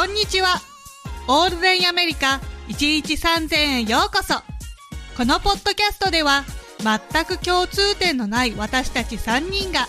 [0.00, 0.62] こんにちは。
[1.28, 4.36] オールデンアメリカ1日3000円ようこそ。
[5.14, 6.46] このポッドキャストでは
[6.78, 9.88] 全く共通点のない私たち3人が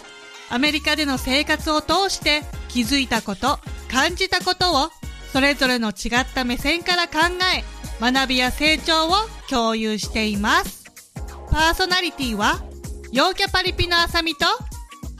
[0.50, 3.59] アメリカでの生活を通して気づいたこと、
[3.89, 4.89] 感じたことを
[5.32, 7.20] それぞれの違った目線から考
[7.55, 7.64] え
[8.02, 9.12] 学びや成長を
[9.50, 10.84] 共有しています。
[11.50, 12.62] パーソナリティは
[13.14, 14.46] 陽キャパリピのあさみと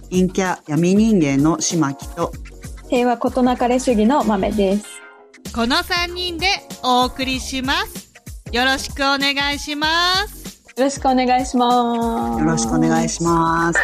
[0.10, 2.34] 陰キャ闇人間の島木と
[2.92, 4.86] 平和ことなかれ主義の豆です。
[5.56, 6.48] この3人で
[6.84, 8.12] お送りします。
[8.52, 10.70] よろしくお願いします。
[10.76, 12.42] よろしくお願いします。
[12.42, 13.80] よろしくお願いします。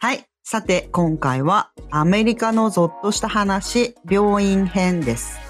[0.00, 0.22] はい。
[0.44, 5.41] さて、今回はアメリカのゾッとした話、病院編です。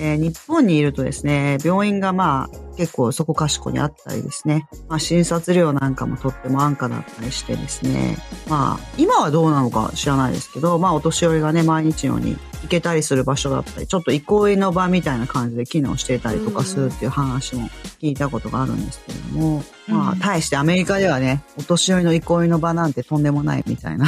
[0.00, 8.16] えー、日本にいるとですね、病院がまあ結構そこかしこにあったりですね、まあ診察料なんかもとっても安価だったりしてですね、
[8.48, 17.68] まあ今はどうなのか知らないですけど、まあお年寄りがね、毎日のように行けたりする場所だったり、ちょっと憩いの場みたいな感じで機能していたりとかするっていう話も
[18.00, 24.06] 聞いたことがあるんですけれども、うん、まあ、対してアメリカではね、お年寄りの憩いの場なんてとんでもないみたいな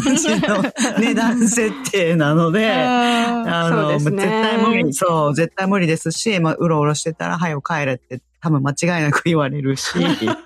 [0.00, 0.62] 感じの
[0.98, 10.36] 値段設定なので、 あの、ね、絶対無理、そう、絶対無理ですし、まあ、うろうろしてたら、はよ帰れって多分間違いなく言われるし、 ま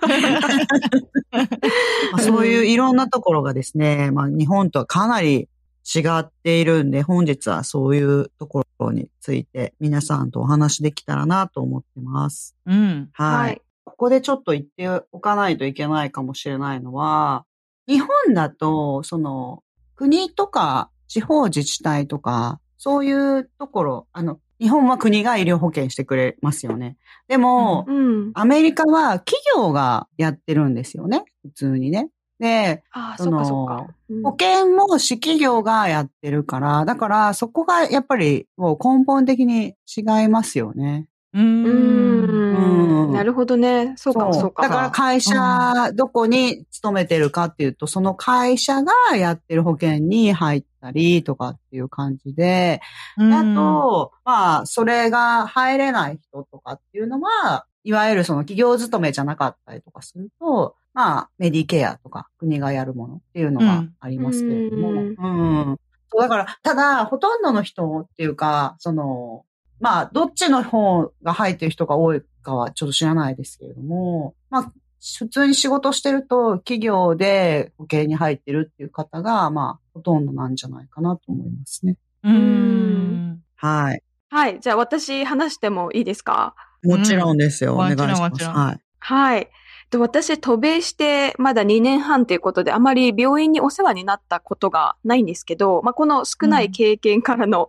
[2.15, 5.49] あ、そういういろんなところがですね、まあ日本とはかなり
[5.85, 12.57] 違っているんで、本日はそういうところについて皆さんとお話できたらなと思ってます。
[12.67, 13.11] うん。
[13.13, 13.37] はい。
[13.39, 17.45] はい、ここでちょっと言っておかないといけないかもしれないのは、
[17.87, 19.63] 日本だと、その、
[19.97, 26.97] 国とか地方自治体とか、そういうところ、あの、日本は国が医療保険してくれますよね。
[27.29, 31.25] でも、うん、アメリカは企業がやってるんですよね。
[31.43, 32.11] 普通にね。
[32.39, 32.83] で、
[33.19, 41.07] その、保険も私企業がやってるから、だからそこがやっぱりもう根本的に違いますよね。
[41.35, 43.13] うん。
[43.13, 43.95] なるほどね。
[43.97, 44.63] そうかそうか。
[44.63, 52.81] だから会社、どこに勤めてるかっていうと、その会社がやってる保険に入ったりとかっていう感じで、
[53.17, 64.91] あと、まあ、それが入れない人とかっていうのは、いわゆるその企業勤めじゃなかったりとかすると、まあ、メディケアとか国がやるものっていうのがありますけれども。
[64.91, 65.17] うん。
[65.19, 65.77] うん
[66.15, 69.47] そうだから、ただ、ほとんどの人っていうか、その、
[69.83, 74.73] まあ、どっちの方が入ってる人が多いかはちょっと知らないですけれども、まあ、
[75.19, 81.97] 普通に仕事してると、企業で保険に入ってるっていう方が、まあ、ほとんどなんじゃないかなと思いますね。
[82.23, 83.43] うん。
[83.57, 84.03] はい。
[84.31, 84.61] はい。
[84.61, 86.55] じゃあ、私話してもいいですか？
[86.85, 87.75] もちろんですよ。
[87.75, 88.45] お願いします。
[88.45, 88.81] はい。
[89.01, 89.51] はい。
[89.91, 97.69] で、私、渡米してまだ2年半ということで、あまり病院にお世話になったことがないんですけど、まあ、この少ない経験からの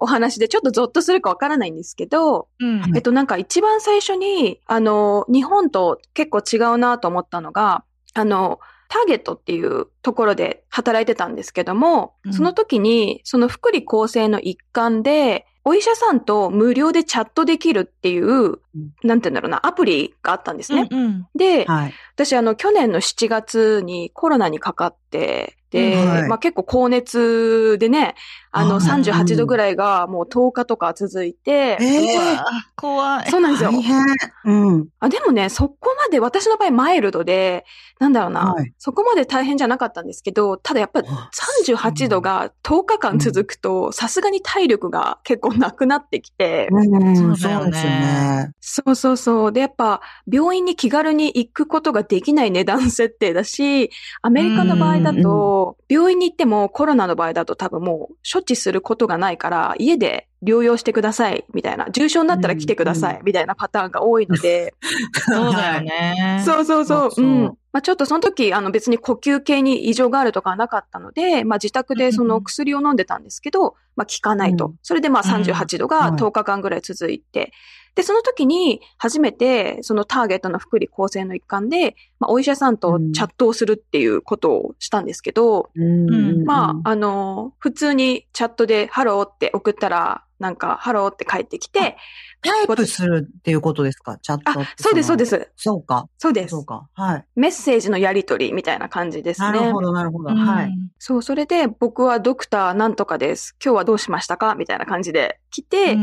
[0.00, 7.84] お話でちょっとゾッとするかわからないんですけど、うん、えっと、なんか一番最初に、あの、日本と結構違うなと思ったのが、
[8.14, 8.58] あの、
[8.88, 18.58] ターゲットっていうところで働いてたんですけども、うん、その時に、その福利厚生の一環で、お医者さんと無料でチャットできるっていう、うん、
[19.04, 20.88] なんて言うんだろうな、アプリがあったんですね。
[20.90, 28.14] うんうん、で、はい、私あの、去年の7月にコロナにかかって、で、はい、まあ結構高熱でね、
[28.52, 32.42] あの38度ぐらいがもう10日とか続いて、えー、
[32.74, 33.30] 怖い。
[33.30, 33.70] そうなんですよ。
[33.70, 34.04] 大変。
[34.44, 34.88] うん。
[34.98, 37.64] あ、でもね、そこまで、私の場合マイルドで、
[38.00, 48.52] なんだろうな、はい、そこまで大変じゃなかったんですけど、ただやっぱり38度が10日間続くと、さすがに体力が結構なくなってきて、うん、そうですよね。
[48.60, 49.52] そうそうそう。
[49.52, 53.90] で、やっぱ病院に気軽に行くことができない値段設定だし、
[54.20, 61.88] アメリカの場合だと、病院に行ってもコロナの場合だと多分もう処置することがないから、家で療養してください、みたいな。
[61.92, 64.74] 重症になったら来てください、みたいなパターンが多いので。
[65.24, 66.42] そうだよね。
[66.44, 67.10] そうそうそう。
[67.16, 67.44] うん。
[67.72, 74.74] まあちょっとその時、あの別に呼吸系に異常があるとかはなかったので、まあ自宅でその薬を飲んでたんですけど、まあ効かないと。
[74.82, 77.52] それでまあ38度が10日間ぐらい続いて、
[77.94, 91.96] で、その時に初めてそのターゲットの福利厚生の一環で、まあ、お医者さんとチャットをするっていうことをしたんですけど、うん、まあ、あの、普通にチャットでハローって送ったら、なんか、ハローって帰ってきて、
[92.42, 94.18] タイプするっていうことですか？
[94.18, 95.50] チャットあ、そうです、そうです。
[95.56, 96.08] そうか。
[96.18, 96.50] そうです。
[96.50, 96.88] そうか。
[96.94, 97.24] はい。
[97.36, 99.46] メッセージのやりとりみたいな感じですね。
[99.48, 100.30] なるほど、なるほど。
[100.30, 100.72] はい。
[100.98, 103.56] そう、それで僕はドクターなんとかです。
[103.62, 104.54] 今日はどうしましたか？
[104.54, 105.98] みたいな感じで来て、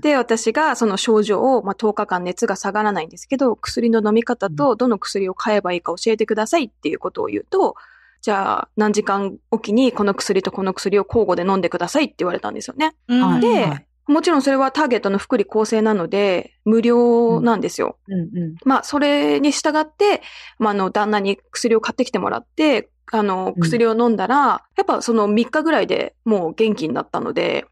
[0.00, 7.76] で、私がその症状を、まあ、10日間熱が下がらないんですけど、薬の飲み方とどの薬を買えばいいか教えてくださいっていうことを言うと、
[8.22, 12.94] じゃあ何時間おきにこの薬とこの薬を交互で飲んでくださいって言われたんですよね。
[13.08, 17.96] うんではいもちろんそれはターゲットの福利厚生なので、無料なんですよ。
[18.08, 18.20] うん。
[18.20, 18.54] うん。
[18.64, 20.22] まあ、それに従って、
[20.58, 23.62] まあ、あの、旦那に薬を買ってきてもらって、あの、うん。
[23.62, 27.66] 薬を飲んだら、やっぱその3日ぐらいでもう元気になったので、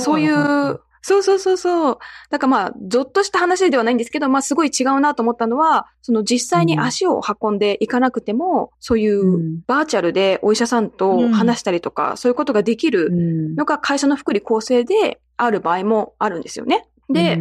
[0.00, 1.98] そういう、そうそうそうそう。
[2.30, 9.60] だからまあ、ゾッとした話ではないんですけど、まあすごい違うなと思ったのは、その実際に足を運んでいかなくても、そういううん。
[9.66, 13.54] バーチャルでお医者さんと話したりとか、そういうことができるうん。
[13.54, 16.86] のが会社の福利厚生である場合もあるんですよね。
[17.08, 17.38] で、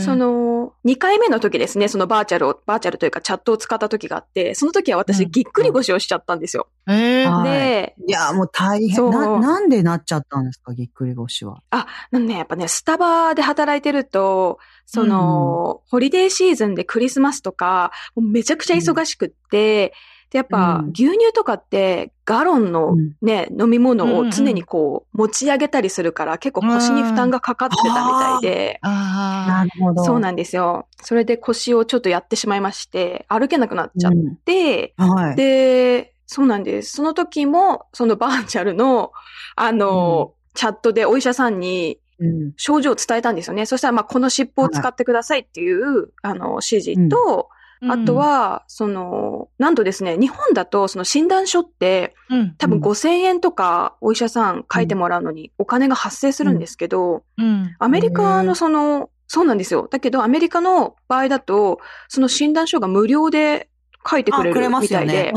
[0.00, 6.68] その、2回目の時ですね、そのバーチャルを、バーチャルというかチャットを使った時があって、その時は私うんぎっくり腰をしちゃったんですよ。
[6.86, 9.10] えーはいで、いや、もう大変。
[9.10, 11.62] な、なんでなっちゃったんですか、ぎっくり腰は？
[11.70, 19.92] あ、なんね、やっぱね、スタバで働いてると、その、ホリデーシーズンでクリスマスとか、もうめちゃくちゃ忙しくって、
[20.30, 20.90] で、やっぱうん。
[20.90, 23.12] 牛乳とかってガロンのうん。
[23.22, 30.04] ね、飲み物を常にこう持ち上げたりするから結構腰に負担がかかってたみたいで、あるほど。
[30.04, 30.86] そうなんですよ。
[31.02, 34.12] それで腰をちょっとやってしまいまして、歩けなくなっちゃっ
[34.44, 35.10] て、うん。
[35.10, 35.36] はい。
[35.36, 36.96] で、そうなんです。
[36.96, 39.12] その時も、そのバーチャルの、
[39.56, 42.52] あの、チャットでお医者さんにうん。
[42.56, 43.64] 症状を伝えたんですよね。
[43.64, 59.88] そしたら、まあ、この尻尾を使ってくださいっていう、あの、指示と、ーあと、は、その、なんとですね、日本だと、その診断書って、うん多分うん5000円とかお医者さん書いてもらうのにお金が発生するんですけど、うんアメリカのその、そうなんですよ。
[59.90, 63.68] だけど、アメリカの場合だと、その診断書が無料で
[64.08, 65.32] 書いてくれるますよねみたいで。。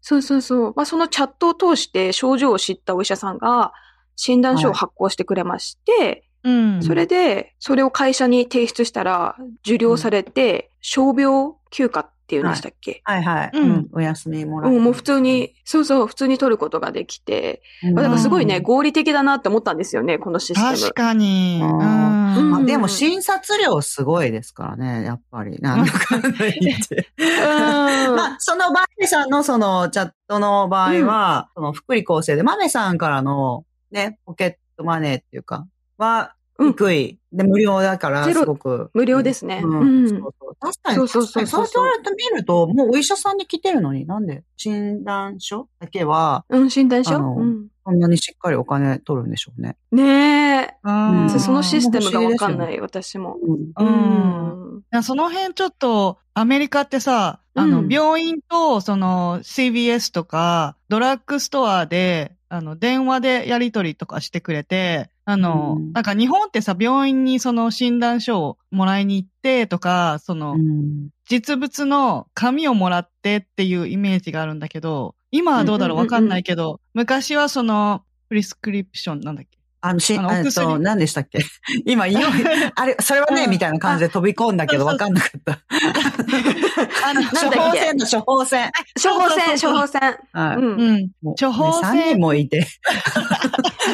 [0.00, 0.72] そうそうそう。
[0.74, 3.72] まあ、そのチャットを通して症状を知ったお医者さんが
[4.16, 6.82] 診断書を発行してくれまして、うん。
[6.82, 13.50] それで、それを会社に提出したら、受領されて、傷病休暇っていうんでしたっけ、はいはい。
[13.54, 20.78] うんうんお休みもらうん、もう普通に、そうそう、普通に取ることができて、うんまあだからすごいね、うん合理的だなって思ったんですよね、このシステム。
[20.78, 21.62] 確かに。
[21.62, 25.58] うんでも診察料すごいですからね、やっぱり。
[25.60, 27.08] なんだかんだ言って。
[27.16, 35.66] うんまあ、そのマメさんのそのチャットの場合は、その福利厚生で、マメさんからのね、ポケットマネーっていうか、
[35.96, 37.17] はうん低い。
[37.32, 38.90] で、無料だから、すごく。
[38.94, 39.60] 無料ですね。
[39.62, 39.80] うん。
[39.80, 40.96] うんそうそう確かに。
[40.96, 47.16] そうそうそうそうそう言われてみると、もうお医者さんに来てるのに、なんで診断書だけは、うん、診断書？
[47.18, 47.68] うん。
[47.84, 49.76] そんなにしっかりお金取るんでしょうね。
[49.92, 50.74] ねえ。
[50.84, 53.36] うそのシステムがわかんない、私も。
[53.42, 79.58] うんうんその辺ちょっと、アメリカってさ、あの、うん病院と、その、CVS とか、ドラッグストアで、あの、電話でやり取りとかしてくれて、あの、うんなんか日本ってさ、病院にその診断書をもらいに行ってとか、その、うん実物の紙をもらってっていうイメージがあるんだけど、今はどうだろううんうんうんうんわかんないけど、昔はその、プリスクリプションなんだっけ？
[79.82, 80.78] あの、し、あのおえっと、薬？
[80.78, 81.40] 何でしたっけ？
[81.84, 82.28] 今、いよいよ、
[82.74, 85.60] あれ、 それはね、うんみたいな感じで飛び込んだけど、あわかんなかった。
[87.04, 88.70] あの、処方箋だ、処方箋。
[89.02, 90.00] 処方箋、処方箋。
[90.32, 90.56] はい。
[90.56, 91.10] うん。
[91.38, 92.66] 処方箋ね3人もいて。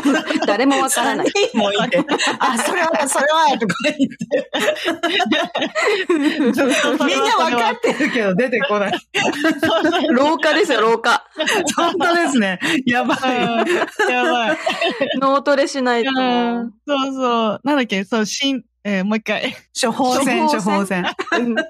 [0.47, 1.27] 誰もわからない。
[1.27, 1.99] 3人もいて。
[2.39, 4.27] あ、それは、それは、とか言って。
[7.05, 8.93] みんなわかってるけど出てこない。
[10.11, 11.25] 廊下ですよ、廊下。
[11.77, 12.59] 本当ですね。
[12.87, 13.19] やばい。
[13.19, 14.59] うんやばい。
[15.21, 16.11] 脳トレしないと。
[16.17, 17.61] うんそうそう。
[17.65, 19.55] なんだっけそう、新、えーもう一回。
[19.81, 21.05] 処方箋、処処方方箋。
[21.33, 21.63] うんび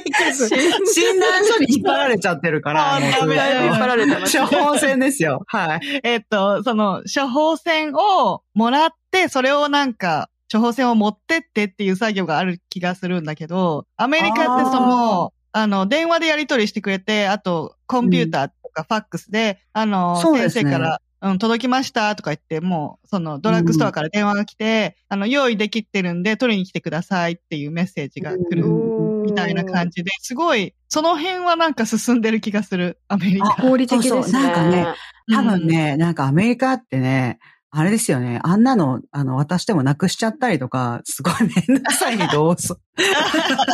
[0.00, 5.42] っくりする診断書に引っ張られちゃってるから、もダメだよ引っ張られてます処方箋ですよ。
[5.48, 6.00] はい。
[6.04, 33.62] えっと、その、処方箋をもらって、それをなんか、処方箋を持ってってっていう作業がある気がするんだけど、アメリカってその、あの、電話でやり取りしてくれて、あと、コンピューターとかファックスで、あの、そうですね先生から、うん、届きましたとか言って、もう、その、ドラッグストアから電話が来て、あの、用意できてるんで、取りに来てくださいっていうメッセージが来るうんみたいな感じで、すごい、その辺はなんか進んでる気がする、アメリカ。
[33.62, 34.22] 合理的ですね。
[34.22, 34.86] そうそうなんかね
[35.32, 37.38] 多分ね、なんかアメリカってね、
[37.70, 38.40] あれですよね。
[38.42, 42.78] あんなの、あの、渡してもなくしちゃったりとか、すごいめんどくさいどうぞ。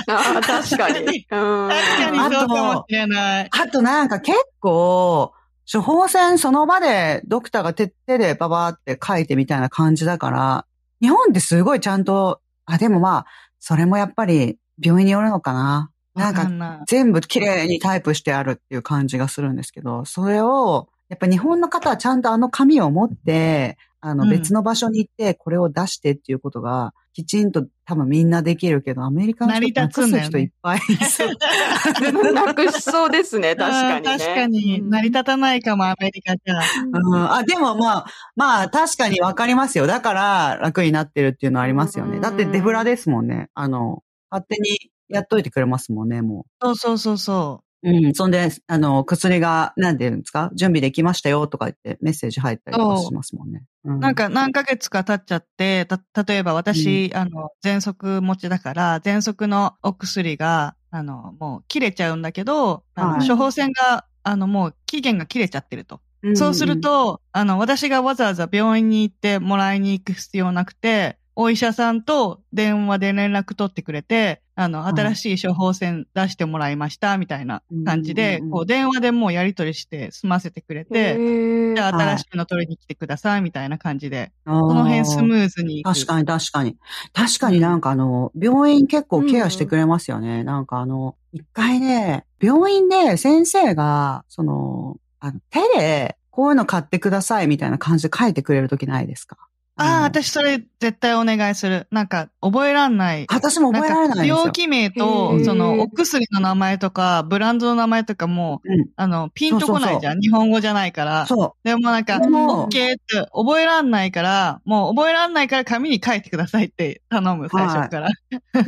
[0.06, 1.26] 確かに。
[1.30, 1.68] うん。
[1.68, 3.48] 確かにそうかもしれない。
[3.50, 5.32] あとなんか結構、
[5.70, 10.66] 処方箋その場でドクターが手手でババーって書いてみたいな感じだから、
[11.00, 13.26] 日本ってすごいちゃんと、あ、でもまあ、
[13.58, 15.90] それもやっぱり病院によるのかな。
[16.14, 16.84] なんか。
[16.86, 31.28] 全部綺麗にタイプしてあるっていう感じがするんですけど、それをやっぱ日本の方はちゃんとあの紙を持って、あのうん別の場所に行ってこれを出してっていうことが、きちんと多分みんなできるけど、アメリカの人なくす人いっぱいいそう。
[32.32, 34.18] なくしそうですね、 確かにね。
[34.18, 36.62] 確かに、うん成り立たないかも、アメリカじゃ。
[36.94, 39.86] うん、あ、でもまあ、まあ確かにわかりますよ。
[39.86, 42.16] だから楽になってるっていうのはありますよね。
[42.16, 43.50] うんだってデブラですもんね。
[43.52, 46.46] あの、勝手にやっといてくれますもんね、も。
[46.62, 48.14] そうそうそうそううん。
[48.14, 50.50] そんで、あの、薬が、なんていうんですか？
[50.54, 53.64] 準備できましたよとか言ってメッセージ入ったりとかしますもんね。
[53.84, 53.98] うう。
[53.98, 66.00] なんか何ヶ月か経っちゃって、た、例えば私、あの、喘息持ちだから、喘息のお薬が、あの、もう切れちゃうんだけど、はい処方箋が、あの、もう期限が切れちゃってると。
[66.22, 81.74] うんそうする、と、あの、私がわざわざ病院に行ってもらいに行く必要なくて、お医者さんと電話で連絡取ってくれて、あの、はい新しい処方箋出してもらいました、みたいな感じでこう、電話でもうやり取りして済ませてくれへて、ー。
[81.74, 82.06] じゃあはい。
[82.16, 85.82] 新しいの取りに来てください、みたいな感じで、この辺スムーズに。
[85.82, 86.76] 確かに確かに。
[87.14, 90.44] 確かになんかあの、病院結構ケアしてくれますよね。
[90.44, 99.36] なんかあの、一回ね、病院で先生が、その、あの、手で、こういうの買ってくださいみたいな感じで書いてくれるときないですか？
[99.76, 101.86] ああ、の私それ絶対お願いする。
[101.90, 103.26] なんか、覚えらんない。
[103.30, 104.36] 私も覚えられないんですよ。
[104.36, 108.88] 病気名へと、ーその、お薬の名前とか、ブランドの名前とかも、うん。
[108.96, 110.20] あの、ピンとこないじゃん。
[110.20, 111.26] 日本語じゃないから。
[111.26, 118.08] そでもなんか、オッケーって覚えらんないから、もう覚えらんないから紙に書いてくださいって頼む、最初から。
[118.08, 118.12] う。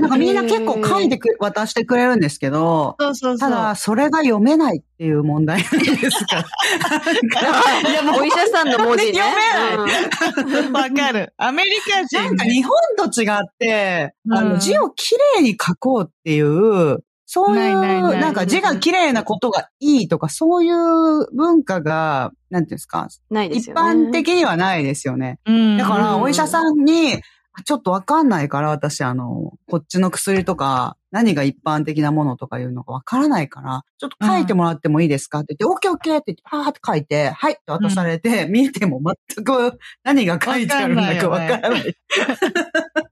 [0.00, 3.50] なんかみんな結構書いてく、渡してくれるんですけど、そうそうそう。
[3.50, 6.44] ただ、それが読めないっていう問題ないですか
[7.90, 9.20] いやもう お医者さんの文字ね。
[9.20, 11.32] 読わ かる。
[11.36, 24.08] アメリカ人、なんか日本と違って、あの、うん字をきれいに書こうっていう、そういう、なんか字がきれいなことがいいとか、そういう文化が、なんていうんですか、一ないですよね。
[24.08, 25.38] 般的にはないですよね。
[25.46, 25.78] うん。
[25.78, 27.20] だから、うんお医者さんに、
[27.56, 41.94] あちょっとわかんないから、私、あの、こっちの薬とか、何が一般的なものとかいうのがわからないから、ちょっと書いてもらってもいいですかって言って、オッケーオッケーって言って、パーって書いて、はいって渡されて、見ても全く何が書いてあるんだかわからない。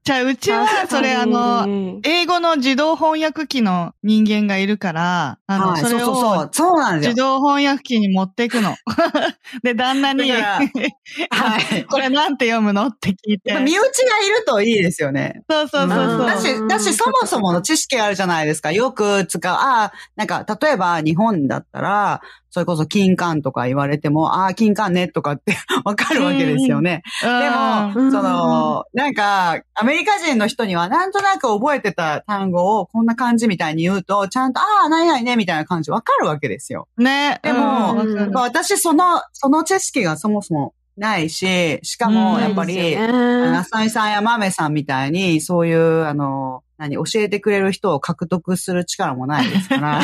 [0.03, 6.49] じゃあ、うちは、それあの、の、英語の自動翻訳機の人間がいるから、あの、はい、それそうそうそをう。
[6.51, 7.09] そうなんですよ。
[7.11, 8.75] 自動翻訳機に持っていくの。
[9.63, 11.85] で、旦那にはい。
[11.89, 12.87] これなんて読むの？
[12.87, 13.53] って聞いて。
[13.53, 13.81] 身内がい
[14.29, 15.41] るといいですよね。
[15.49, 16.27] そうそうそうそう。
[16.27, 18.71] だし、だし、そもそもの知識があるじゃないですか。
[18.71, 19.53] よく使う。
[19.53, 27.01] ああ、なんか、例えば日本だったら、それこそ金管とか言われても、ああ、金管ねとかって わかるわけですよね。
[27.21, 36.87] でも、うんその、なんか、アメリカ人の人にはなんとなく覚えてた単語をこんな感じみたいに言うと、ちゃんと、ああ、何々ね、みたいな感じわかるわけですよ。
[36.97, 37.39] ね。
[37.41, 37.95] でも
[38.35, 50.01] 私、その、その知識がそもそもないし、しかも、やっぱり、あの浅井さんや豆さんみたいに、そういう、あの、何、教えてくれる人を獲得する力もないですから。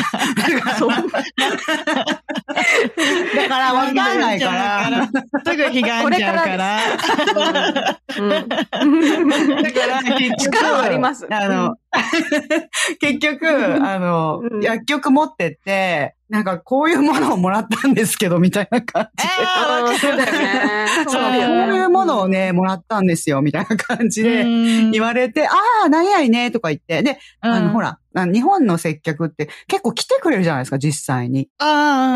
[3.36, 5.08] だから、わかんないから。
[5.44, 6.80] すぐ被害んじゃうから。
[8.18, 8.48] うん。
[8.48, 10.02] だから、
[10.38, 11.26] 力はあります。
[11.30, 11.76] あの、
[13.00, 13.48] 結局、
[13.84, 19.30] あの、うん薬局持ってって、なんかこういうものをもらったんですけど、みたいな感じで。
[19.44, 20.86] あ うんそうだよね。
[21.08, 25.52] そう、だよねこういうものをね、もらったんですよ、みたいな感じでー言われて、あ
[25.86, 27.02] あ、何々ね、とか言って。
[27.02, 27.80] で、あの、ほ。
[27.80, 31.48] ら、日本の接客って結構来てくれるじゃないですか、実際に。
[31.58, 32.14] あ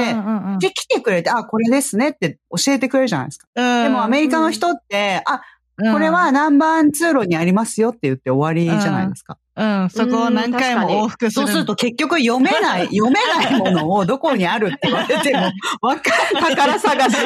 [0.58, 3.48] あ、でで、来てくれて、あ、これですねって教えてくれるじゃないですか。
[3.56, 5.40] うんでもアメリカの人って、あ、
[5.76, 9.38] これは、南蛮通路にありますよって言って終わりじゃないですか。
[9.56, 11.46] うん、そこを何回も往復する。
[11.46, 16.56] そうすると結局読めない、読めないものをどこにあるって言われても、わかんない。
[16.56, 17.16] 宝探し。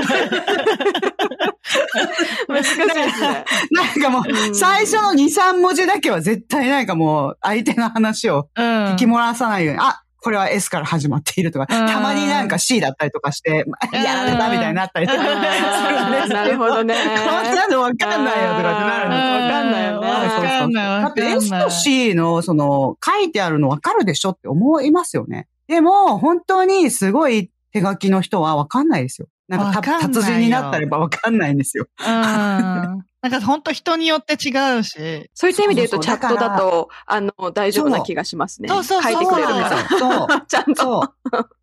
[2.49, 3.45] 難しいですね。
[3.71, 8.65] なんかもうう、ん最初の2、3文字だけは絶対なんかもう、相手の話をうん。
[8.95, 16.95] 聞き漏らさないように、あ、これは S から始まっているとか、うんたまになんか C だったりとかして、うんやられたみたいになったりとかするんですあーなるほどね。
[16.95, 21.23] こんなのわかんないよとかってなるんですよわかんないよねわかんないだって。
[21.23, 25.47] S と C のその書いてあるのわかるでしょって思いますよね。
[25.69, 29.29] でも、本当にすごい手書きの人はわかんないですよ。
[29.49, 31.87] なんか達人になったらばわかんないんですよ。
[32.01, 33.05] うん。
[33.21, 35.31] なんか本当人によって違うし。
[35.35, 38.69] そういった意味で言うと、チャットだと、あの、大丈夫な気がしますね。
[38.69, 39.89] そうそうそう書いてくれるから。
[39.89, 40.29] そう。
[40.47, 41.13] ちゃんと。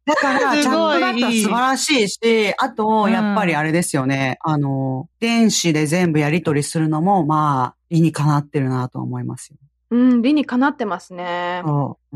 [0.06, 4.38] だから、 すチャッごいトだったら素晴らしいし、あと、やっぱりあれですよね。
[4.42, 9.58] あの、電子で全部やり取りするのも、まあ、理にかなってるなと思いますよ。
[9.92, 11.64] うん、理にかなってますね。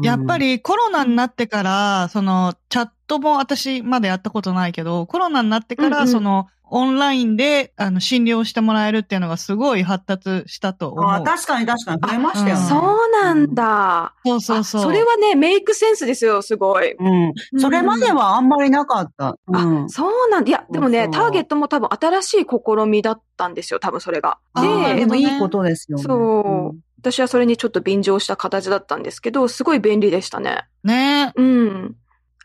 [0.01, 11.05] やっぱりコロナになってから、そのチャットも私まだやったことないけど、コロナになってから、うんうんその、オンラインで、あの、診療してもらえるっていうのがすごい発達したと思う。
[11.09, 12.61] あ確かに確かに増えましたよね。
[12.61, 14.13] うんそうなんだ。
[14.23, 14.81] そうそうそう。
[14.81, 16.93] あそれはね、メイクセンスですよ、すごい。
[16.93, 17.33] うん。
[17.59, 19.35] それまではあんまりなかった。
[19.47, 19.85] うん。
[19.85, 20.49] あ、そうなんだ。
[20.49, 24.37] いや、でもね、ターゲットも多分新しい試みだったんですよ、多分それが。
[24.55, 26.03] ででもいいことですよね。
[26.03, 30.65] そう私はそれにちょっと便乗した形だったんですけど、すごい便利でしたね。
[30.83, 31.31] ね。
[31.35, 31.95] うん。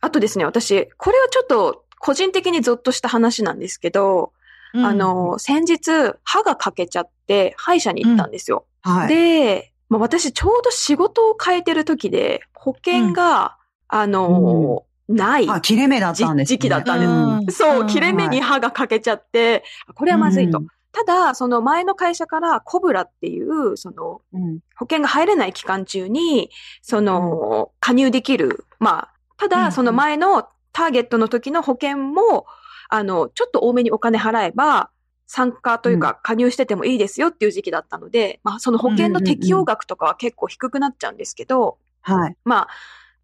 [0.04, 4.32] あとですね、私、これはちょっと個人的にゾッとした話なんですけど、
[4.74, 8.66] うんあ、の、先日、歯が欠けちゃって、歯医者に行ったんですよ。
[8.82, 9.08] はい。
[9.08, 13.56] で、まあ、私ちょうど仕事を変えてる時で、保険が、
[13.88, 15.48] あの、ない。
[15.48, 16.56] あ、切れ目だったんです、ね。
[16.56, 20.58] 時期だったんですうんそうう、ん切れ目に歯が欠けちゃって、これはまずいと。
[20.58, 24.60] うんただ、その前の会社からコブラっていう、その、うん。
[24.76, 26.50] 保険が入れない期間中に、
[26.82, 28.64] その、加入できる。
[28.78, 32.46] まあ、たうんだ、その前のターゲットの時の保険も、
[32.88, 34.90] あの、ちょっと多めにお金払えば、
[35.26, 42.36] 参加というか加入しててもいいですよっていう時期だったので、まあ、その保険の適用額とかは結構低くなっちゃうんですけど、はい。
[42.44, 42.68] まあ、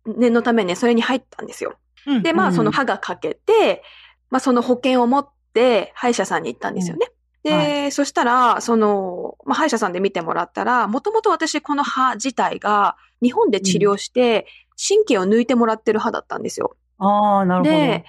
[0.06, 1.76] 念のためね、それに入ったんですよ。
[2.06, 3.82] うんで、まあ、うんその歯が欠けて、
[4.30, 7.08] まあ、その保険を持って、歯医者さんに行ったんですよね。
[7.42, 14.46] で、はそしたら、その、まあ、歯医者さんで見てもらったら、もともと私この歯自体が、日本で治療して、
[14.88, 16.76] 神経を抜いてもらってる歯だったんですよ。
[16.98, 17.76] ああ、なるほど。
[17.76, 18.04] で、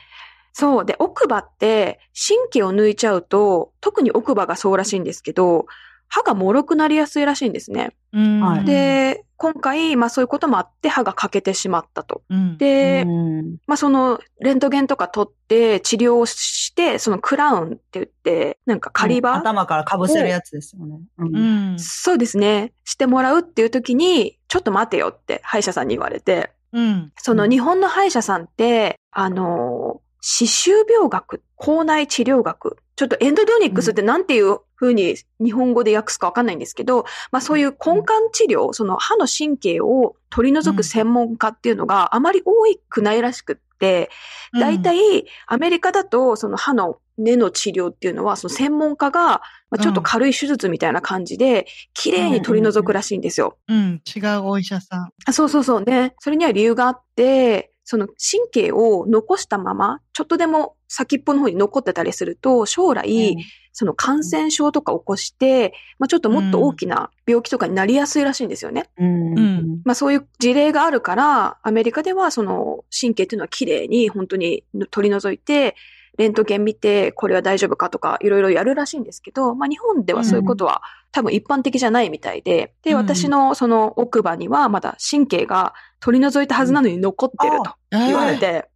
[0.53, 0.85] そう。
[0.85, 5.65] で、奥歯って、神経を抜いちゃうと、特に奥歯がそうらしいんですけど、
[6.07, 7.91] 歯が脆くなりやすいらしいんですね。
[8.11, 12.21] うんはいで、今回、まあそういうこともあって歯が欠けてしまったと。
[12.29, 20.99] うんで、うんまあその、レントゲンとか取って治療をして、そのクラウンって言って、なんか狩り場、頭から被せるやつですよね。
[21.17, 21.39] うんう
[21.75, 21.79] ん。
[21.79, 22.73] そうですね。
[22.83, 27.11] してもらうっていう時に、ちょっと待てよって歯医者さんに言われて、うん。
[27.17, 42.51] その日本の歯医者さんって、あの、歯周病学、口内治療学、ちょっとエンドドニックスってなんていう風に日本語で訳すかわかんないんですけど、まあそういう根幹治療、その歯の神経を取り除く専門家っていうのがあまり多
[42.89, 44.11] くないらしくって、
[44.53, 53.57] 大体アメリカだとその歯の根の治療っていうのはその専門家がまあちょっと軽い手術みたいな感じで綺麗に取り除くらしいんですよ。
[53.67, 54.01] うん。
[54.05, 55.09] 違うお医者さん。
[55.25, 56.13] あそうそうそうね。
[56.19, 58.15] それには理由があって、その神
[58.51, 63.37] 経を残したまま、ちょっとでも先っぽの方に残ってたりすると、将来、
[63.73, 68.89] その感染症とか起こして、まあちょっともっと大きな病気とかになりやすいらしいんですよね。
[68.97, 69.37] うん。
[69.37, 75.75] うんまあそういう事例があるから、アメリカではその神経っていうのは綺麗に本当に取り除いて、
[76.17, 88.69] レントゲン見て、これは大丈夫かとか、いろいろやるらしいんですけど、まあ日本ではそういうことは多分一般的じゃないみたいで、で、うん私のその奥歯にはまだ神経が取り除いたはずなのに残ってると言われて、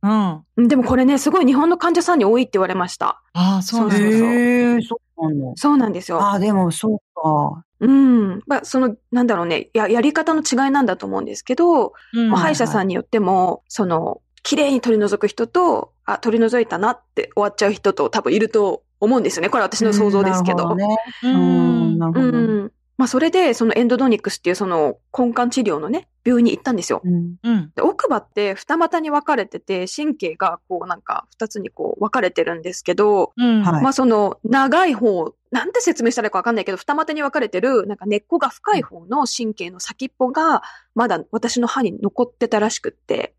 [0.57, 3.21] でもこれね、すごい日本の患者さんに多いって言われました。
[3.33, 4.87] あ、そうなんだ。
[4.87, 5.51] そうそうなんだ。
[5.55, 6.21] そうなんですよ。
[6.21, 7.63] ああ、でもそうか。
[7.79, 8.41] うん。
[8.47, 19.49] まあ、その、なんだろうね、や、やり方の違いなんだと思うんですけど、うんまあ歯医者さんによっても、その、綺麗に取り除く人と、あ、取り除いたなって終わっちゃう人と多分いると思うんですよね。
[19.49, 20.69] これは私の想像ですけど。
[20.69, 20.97] うんなるほどね。
[21.23, 21.99] ううん、ん。
[21.99, 22.37] なるほど。
[22.37, 22.71] うん。
[22.97, 27.01] まあ、それで、そのエンドドニックスっていうその根幹治療のね、病院に行ったんですよ。
[27.03, 27.71] うん。
[27.81, 33.63] 奥歯って二股に分かれてて、神経がこうなんか二つにこう分かれてるんですけど、うん。
[33.63, 40.63] はいまあその長い方、なんて説明したらいいか分かんないけど、二股に分かれてる、なんか根っこが深い方の神経の先っぽが、
[40.95, 43.35] まだ私の歯に残ってたらしくって。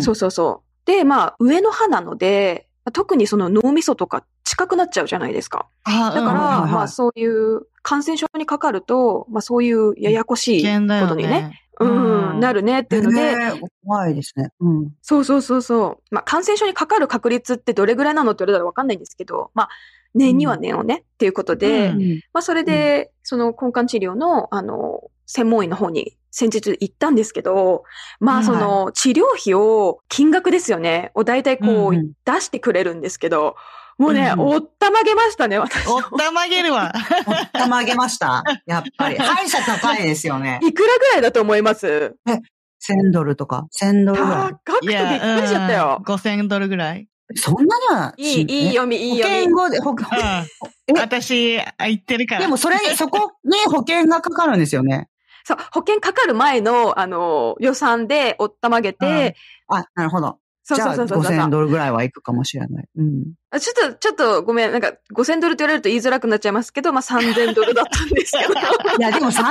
[0.00, 0.69] そうそうそう。
[0.84, 5.68] で、まあ上の歯なので、特にその脳みそとか近くなっちゃうじゃないですか。
[5.84, 10.68] あだから、うんはいはいまあそういう感染症にかかると、まあそういうややこしいこ
[11.08, 11.60] とにね、ね。
[11.80, 13.36] うん、うんなるねっていうので、
[13.84, 14.50] 怖いですね。
[14.60, 14.92] うん。
[15.02, 16.14] そうそうそうそう。
[16.14, 19.68] まあ、感染症にかかる確率ってどれぐらいなのって言われたらわかんないんですけど、まあ、
[20.14, 27.84] 年には年をね、っていうことで、うんまあ、それで、その根幹治療の、あの、専門医の方に先日行ったんですけど、
[28.18, 33.54] まあ、うんその、治療費を、金額ですよね、を大体こう、出してくれるんですけど、
[33.96, 35.86] もうね、うんおったまげましたね、私。
[35.86, 36.92] おったまげるわ。
[37.26, 38.42] おったまげました。
[38.66, 39.18] やっぱり。
[39.18, 40.58] 歯医者高いですよね。
[40.62, 43.66] いくらぐらいだと思います？1000ドルとか。
[43.80, 46.02] 1000ドルぐら高くてびっくりしちゃったよ。
[46.04, 47.02] 5000ドルぐらい。
[47.02, 47.38] い。
[47.38, 49.54] そんなにはいい、いい読み、いい保読み険。
[49.54, 50.96] 後で、保うん。
[50.96, 51.00] え？
[51.00, 52.40] 私、あ言ってるから。
[52.40, 55.09] でもそれ、そこに保険がかかるんですよね。
[55.44, 59.36] そう、保険かかる前の、あの、予算でおったまげて、
[59.68, 60.38] あ、なるほど。
[60.62, 61.18] そうそうそうそう。
[61.22, 62.84] 5000ドルぐらいはいくかもしれない。
[62.96, 63.24] うん。
[63.50, 68.52] あちょっと、ちょっとごめん、なんか5000ドルって言われると言いづらくなっちゃいますけど、まあ3000ドルだったんですけど。
[68.98, 69.42] いや、でも3000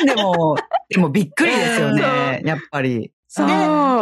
[0.00, 0.56] 円でも、
[0.88, 2.42] でもびっくりですよね。
[2.44, 3.12] やっぱり。
[3.28, 3.46] そう。
[3.46, 3.54] で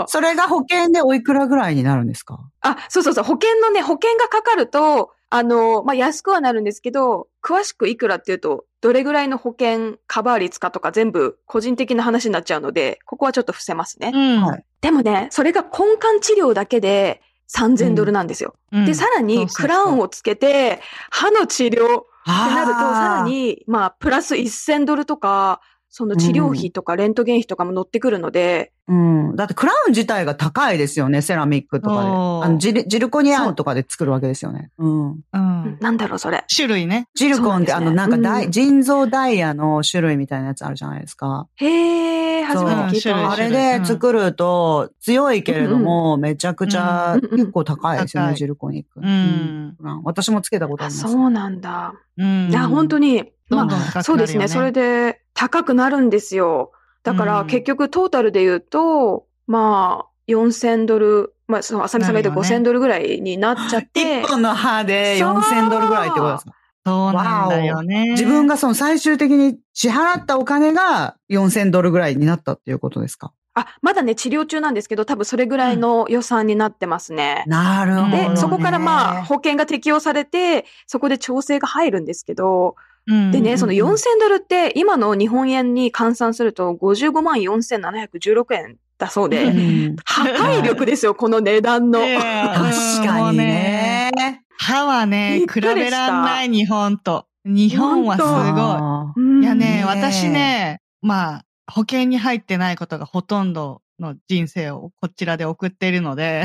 [0.09, 2.38] それが保険でおいくらぐらいになるんですか？
[2.61, 3.24] あ、そうそうそう。
[3.24, 14.12] 保険のね、保険がかかると、あの、まあ、安くはなるんですけど、詳しくいくらっていうと、どれぐらいの保険カバー率かとか全部個人的な話になっちゃうので、ここはちょっと伏せますね。
[14.14, 14.42] うん。
[14.42, 17.22] はいでもね、それが根幹治療だけで
[17.55, 18.57] 3000ドルなんですよ。
[18.72, 25.61] うんで、さらにクラウンをつけて、歯の治療ってなると、さらに、まあ、プラス1000ドルとか、
[25.94, 29.37] その治療費とかレントゲン費とかも乗ってくるので、うん。
[29.37, 32.00] だってクラウン自体が高いですよね、セラミックとかで。
[32.00, 34.70] あのジルジルコニアンとかで作るわけですよね。
[34.78, 35.11] うん。
[35.11, 35.78] うん。
[35.81, 36.44] なんだろう、それ。
[36.55, 37.09] 種類ね。
[37.14, 41.46] ジルコンって、ねあの、なんかダイ、うん腎臓ダイヤの種類みたいなやつあるじゃないですか。
[41.57, 43.31] へー、初めて聞いた。
[43.31, 49.00] あれで作ると強いけれども、めちゃくちゃうんうん結構高いですよね、ジルコニック。
[49.00, 51.12] うんうん私もつけたことああ、ります。
[51.12, 51.94] そうなんだ。
[52.16, 52.48] うん。
[52.50, 53.33] いや、本当に。
[53.56, 54.02] どんどん高くなるよね。
[54.04, 54.48] そうですね。
[54.48, 56.72] それで高くなるんですよ。
[57.02, 66.52] だからうん結局トータルで言うと、まあ、4000ドル、まあ、その、あさみさんが言ったなるよね5000ドルぐらいになっちゃって一、本の歯でそう4000ドルぐらいってことですか？
[66.84, 68.10] そうなんだよね。
[68.10, 73.32] 自分がその最終的に支払ったお金が4000ドルぐらいになったっていうことですか？
[73.54, 77.44] あ、まだね、治療中なんですけど、多分それぐらいの予算になってますね。
[77.46, 78.28] なるほど、ね。
[78.30, 82.74] で、そこからまあ、保険が適用されて、そこで調整が入るんですけど、うん、
[83.06, 91.98] でね、うんその4000ドルって今の日本円に換算すると55万4716円だそううで、ん破壊力ですよ、この値段の。
[92.00, 94.42] 確かにね。
[94.56, 97.26] 歯はね、比べらんない日本と。
[97.44, 99.42] 日本はすごい。
[99.42, 106.44] いやねね、私ね、まあ、保険に入ってないことがほとんどの人生をこちらで送っているので、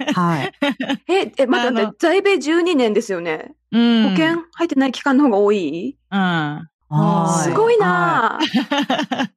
[0.00, 0.52] ーはい。
[1.08, 3.54] え、え、まだだあのって、在米12年ですよね。
[3.70, 4.10] うん。
[4.10, 6.68] 保険入ってない期間の方が多い、うん。
[6.88, 9.28] はいすごいなぁ。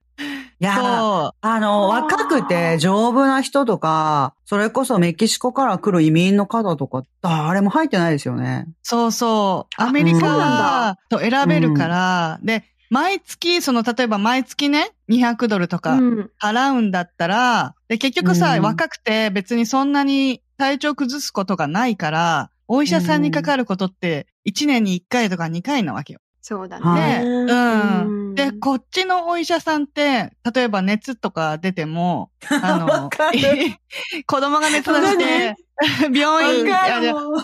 [0.59, 8.65] いや、そあの、あー若くて丈夫な人とか、それこそメキシコから来る移民の方とか、誰も入ってないですよね。
[8.67, 9.81] う、そうそう。
[9.81, 16.31] あアメリカは、と選べるから、で、毎月、その、例えば毎月ね、200ドルとかうん。
[16.41, 26.19] 払うんだったら、で、結局さ、うん若くて別にそんなに体調崩すことがないから、お医者さんにかかることって1年に1回とか2回なわけよ。
[26.41, 27.23] そうだはね。
[27.45, 27.55] で、う
[28.09, 28.35] ん。
[28.35, 33.09] で、ここっちのお医者さんって、例えば熱とか出ても、 あの
[34.25, 35.55] 子供が熱出して、
[36.13, 36.73] 病院、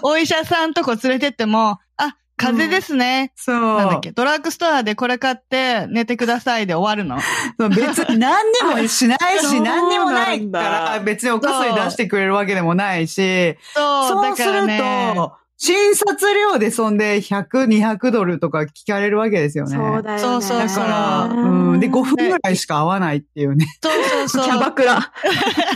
[0.04, 3.32] お医者さんとこ連れてっても、あ、風邪ですね。
[3.36, 3.78] そう。
[3.78, 7.20] なんだっけ、ドラッグストアでこれ買って寝てくださいで終わるの。
[7.60, 15.14] そう別に何にもしないし、 何にもないから、別にお薬出してくれるわけでもないし、そう、そうするだからね。
[15.16, 15.34] と、
[15.66, 19.78] 診察料でそんで100、200ドルとか聞かれるわけですよね。
[19.78, 20.20] そうだよね。
[20.20, 21.80] そうそうそうだから、うん。
[21.80, 23.66] で、5分ぐらいしか会わないっていうね。
[23.82, 24.60] そうそうキャそう。
[24.60, 25.14] バクラ。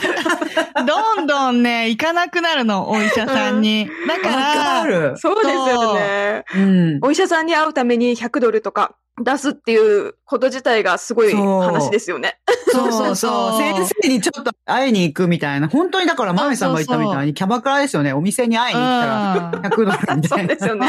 [0.85, 3.89] どんどんね、行かなくなるの、お医者さんに。
[4.05, 5.15] だわから。
[5.15, 6.43] そうですよね。
[6.53, 6.99] うん。
[7.01, 12.39] お医者さんに会うために100ドルとか出すっていうこと自体がすごいそう話ですよね。
[12.71, 13.57] そうそうそう。
[13.57, 15.67] 先生にちょっと会いに行くみたいな。
[15.67, 18.13] 本当にだから、マミさんが言ったみたいに、キャバクラですよね。
[18.13, 20.53] お店に会いに行ったら、うん100ドルみたそいうな。
[20.53, 20.87] ですよね。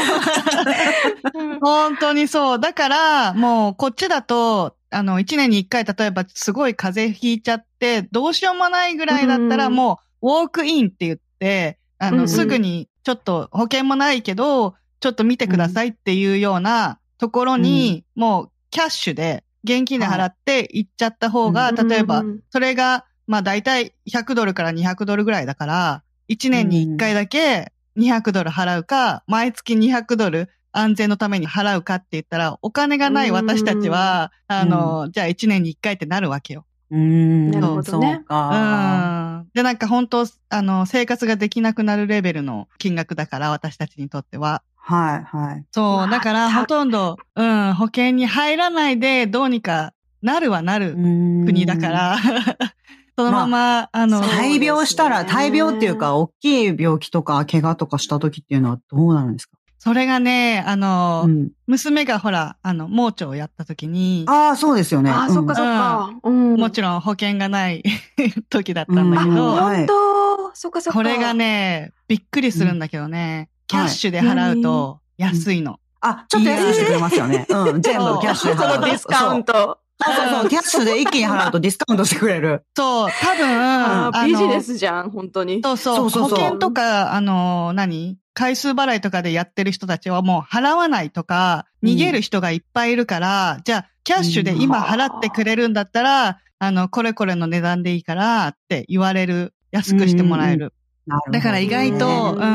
[1.61, 2.59] 本当にそう。
[2.59, 36.65] だから、もう、こっちだと、あの、一年に一回、例えば、すごい風邪ひいちゃって、どうしようもないぐらいだったら、うんもう、ウォークインって言って、あの、すぐに、ちょっと、保険もないけど、ちょっと見てくださいっていうようなところに、もう、キャッシュで、現金で払って行っちゃった方が、うん例えばそれが、まあ、大体100ドルから200ドルぐらいだから、1年に1回だけ200ドル払うか、毎月200ドル安全のために払うかって言ったら、お金がない私たちは、あの、じゃあ1年に1回ってなるわけよ。
[36.91, 37.51] うーん。
[37.51, 39.41] なるほどねそうか。
[39.41, 39.49] うん。
[39.53, 44.63] で、なんか本当、あの、生活ができなくなるレベルの金額だから、私たちにとっては。
[44.81, 45.65] はい、はい。
[45.71, 51.89] そうだからたほとんど、うん、保険に入らないでどうにかなるはなる国国だか。
[51.89, 52.17] ら、
[53.17, 59.57] そのまま、あの、そう大病したら、大病っていうか、大きい病気とか、怪我とかした時っていうのはどうなるんですか？
[59.77, 61.49] それがね、あの、うん。
[61.67, 65.09] 娘がほら、あの、盲腸をやった時に、ああ、そうですよね。
[65.09, 66.11] ああ、そっかそっか。
[66.23, 66.55] うん。
[66.55, 67.83] もちろん保険がない
[68.49, 70.97] 時だったんだあ、けど、はい本当そっかそっか。
[70.99, 75.79] これがね、びっくりするんだけどね、キャッシュで払うと安いの。
[76.01, 77.45] あ、ちょっと安くしてくれますよね。
[77.47, 77.81] うん。
[77.81, 78.79] 全部キャッシュでそ払う。
[78.79, 79.53] のディスカウント。
[79.53, 79.79] ト。
[80.03, 80.49] そうそうそう。
[80.49, 82.63] キャッシュで一気に払うとディスカウントしてくれる。
[82.75, 85.61] そう、多分、ああのビジネスじゃん、本当に。
[85.61, 88.17] そうそうそうそうそう保険とか、あの、何？
[88.33, 99.53] 回数払いとかでやってる人たちはもう払わないとか、逃げる人がいっぱいいるから、じゃあ、キャッシュで今払ってくれるんだったら、あの、これこれの値段でいいからって言われる。
[99.71, 100.73] 安くしてもらえる。
[101.05, 102.49] なるほどだから意外とううん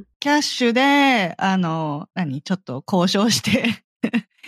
[0.00, 2.40] んキャッシュで、あの、何？
[2.40, 3.84] ちょっと交渉して、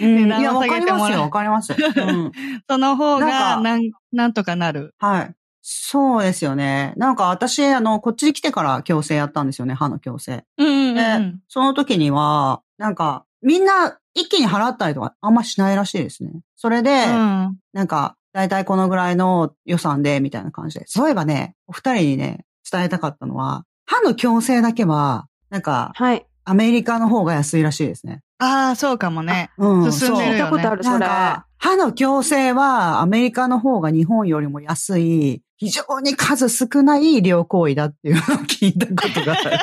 [0.01, 2.01] うん、 値段をいや、わ下げてもらうかりますよ、わかります。
[2.01, 2.33] うん。
[2.67, 4.95] その方が、かなん、なんとかなる。
[4.99, 5.35] はい。
[5.61, 6.95] そうですよね。
[6.97, 10.47] なんか私、あの、こっちに来てから矯正やったんですよね、歯の矯正。
[10.57, 11.41] うんうんで、うん。
[11.47, 16.31] その時には、なんか、みんな一気に払ったりとかあんましないらしいですね。
[16.57, 20.87] それで、うんなんか、だいたいこのぐらいの予算で、みたいな感じで。
[20.89, 26.27] そういえばね、お二人にね、伝えたかったのは、歯の矯正だけは、なんか、はい。
[26.45, 28.23] アメリカの方が安いらしいですね。
[28.39, 29.51] ああ、そうかもね。
[29.59, 29.85] うん。
[29.85, 31.07] 聞い進んでるよねたことある、なんそれ。
[31.07, 39.59] か、歯の矯正はアメリカの方が日本よりも安い、非常に数少ない医療行為だっていうのを聞いたことがある。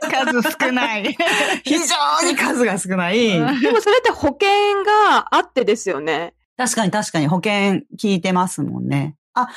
[0.40, 1.16] 数少ない。
[1.64, 3.36] 非常に数が少ない。
[3.36, 6.34] うんでもそれって保険があってですよね。
[6.56, 9.16] 確かに確かに保険聞いてますもんね。
[9.34, 9.48] あ、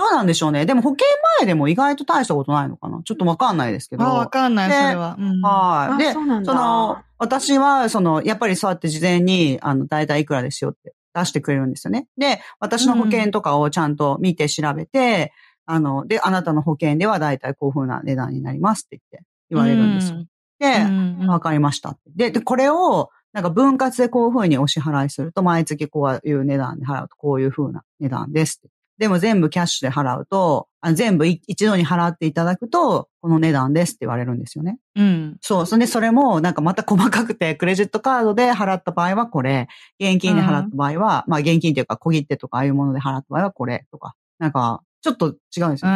[0.00, 0.64] どうなんでしょうね。
[0.64, 1.06] でも保険
[1.40, 4.04] 前でも意外と大したことないのかなちょっとわかんないですけど。
[4.04, 5.16] あわかんない、でそれは。
[5.18, 5.94] うんはい。
[5.94, 12.06] あで、その、私は、その、やっぱりそうやって事前に、あの、大体いくらですよって出してくれるんですよね。
[12.16, 15.34] で、私の保険とかをちゃんと見て調べて、
[15.66, 20.24] あの、で、あなたの保険では大体こういう風な値段になりますって言って言われるんですよ。
[20.60, 21.98] で、うんうんわかりました。
[22.16, 28.79] で、で、これを、なんか分割でこういう風にお支払いすると、毎月こういう値段で払うと、こういう風な値段ですって。
[29.00, 34.78] でも全部キャッシュで払うと、あ全部い一度に払っていただくと、この値段ですって言われるんですよね。
[34.94, 35.36] うん。
[35.40, 35.66] そう。
[35.66, 44.14] それで、それも、なんかまた細かくて、クレジットカードで払った場合はこれ、現金で払った場合は、まあ現金というか小切手とかああいうもので払った場合はこれとか。
[44.38, 45.94] なんか、ちょっと違うんですうよ。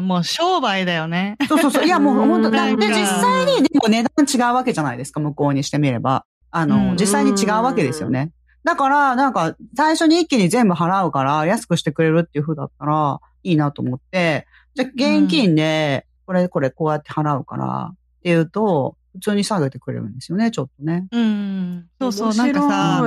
[0.00, 1.36] ん、もう商売だよね。
[1.50, 1.84] そうそうそう。
[1.84, 2.64] いや、もう 本当だ。
[2.64, 6.24] なんかで、実際に、でも値段違うわけじゃないですか、向こうにしてみれば。
[6.50, 8.30] あの、うん実際に違うわけですよね。
[8.68, 21.06] だから、なんか、最初に一気に全部払うから、安くしてくれるっていう風だったら、いいなと思って、じゃあ、現金で、これ、これ、こうやって払うから、っていうと、普通に下げてくれるんですよね、ちょっとね。
[21.10, 21.86] うん。
[21.98, 23.02] そうそう、なんかさ、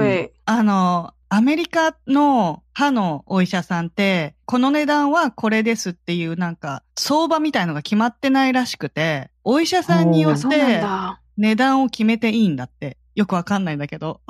[0.46, 10.48] あの、アメリカの歯のお医者さんって、この値段はこれですっていうなんか、相場みたいのが決まってないらしくて、お医者さんによって
[10.82, 11.22] だ。
[11.38, 12.98] 値段を決めていいんだって。
[13.16, 14.22] よくわかんないんだけど。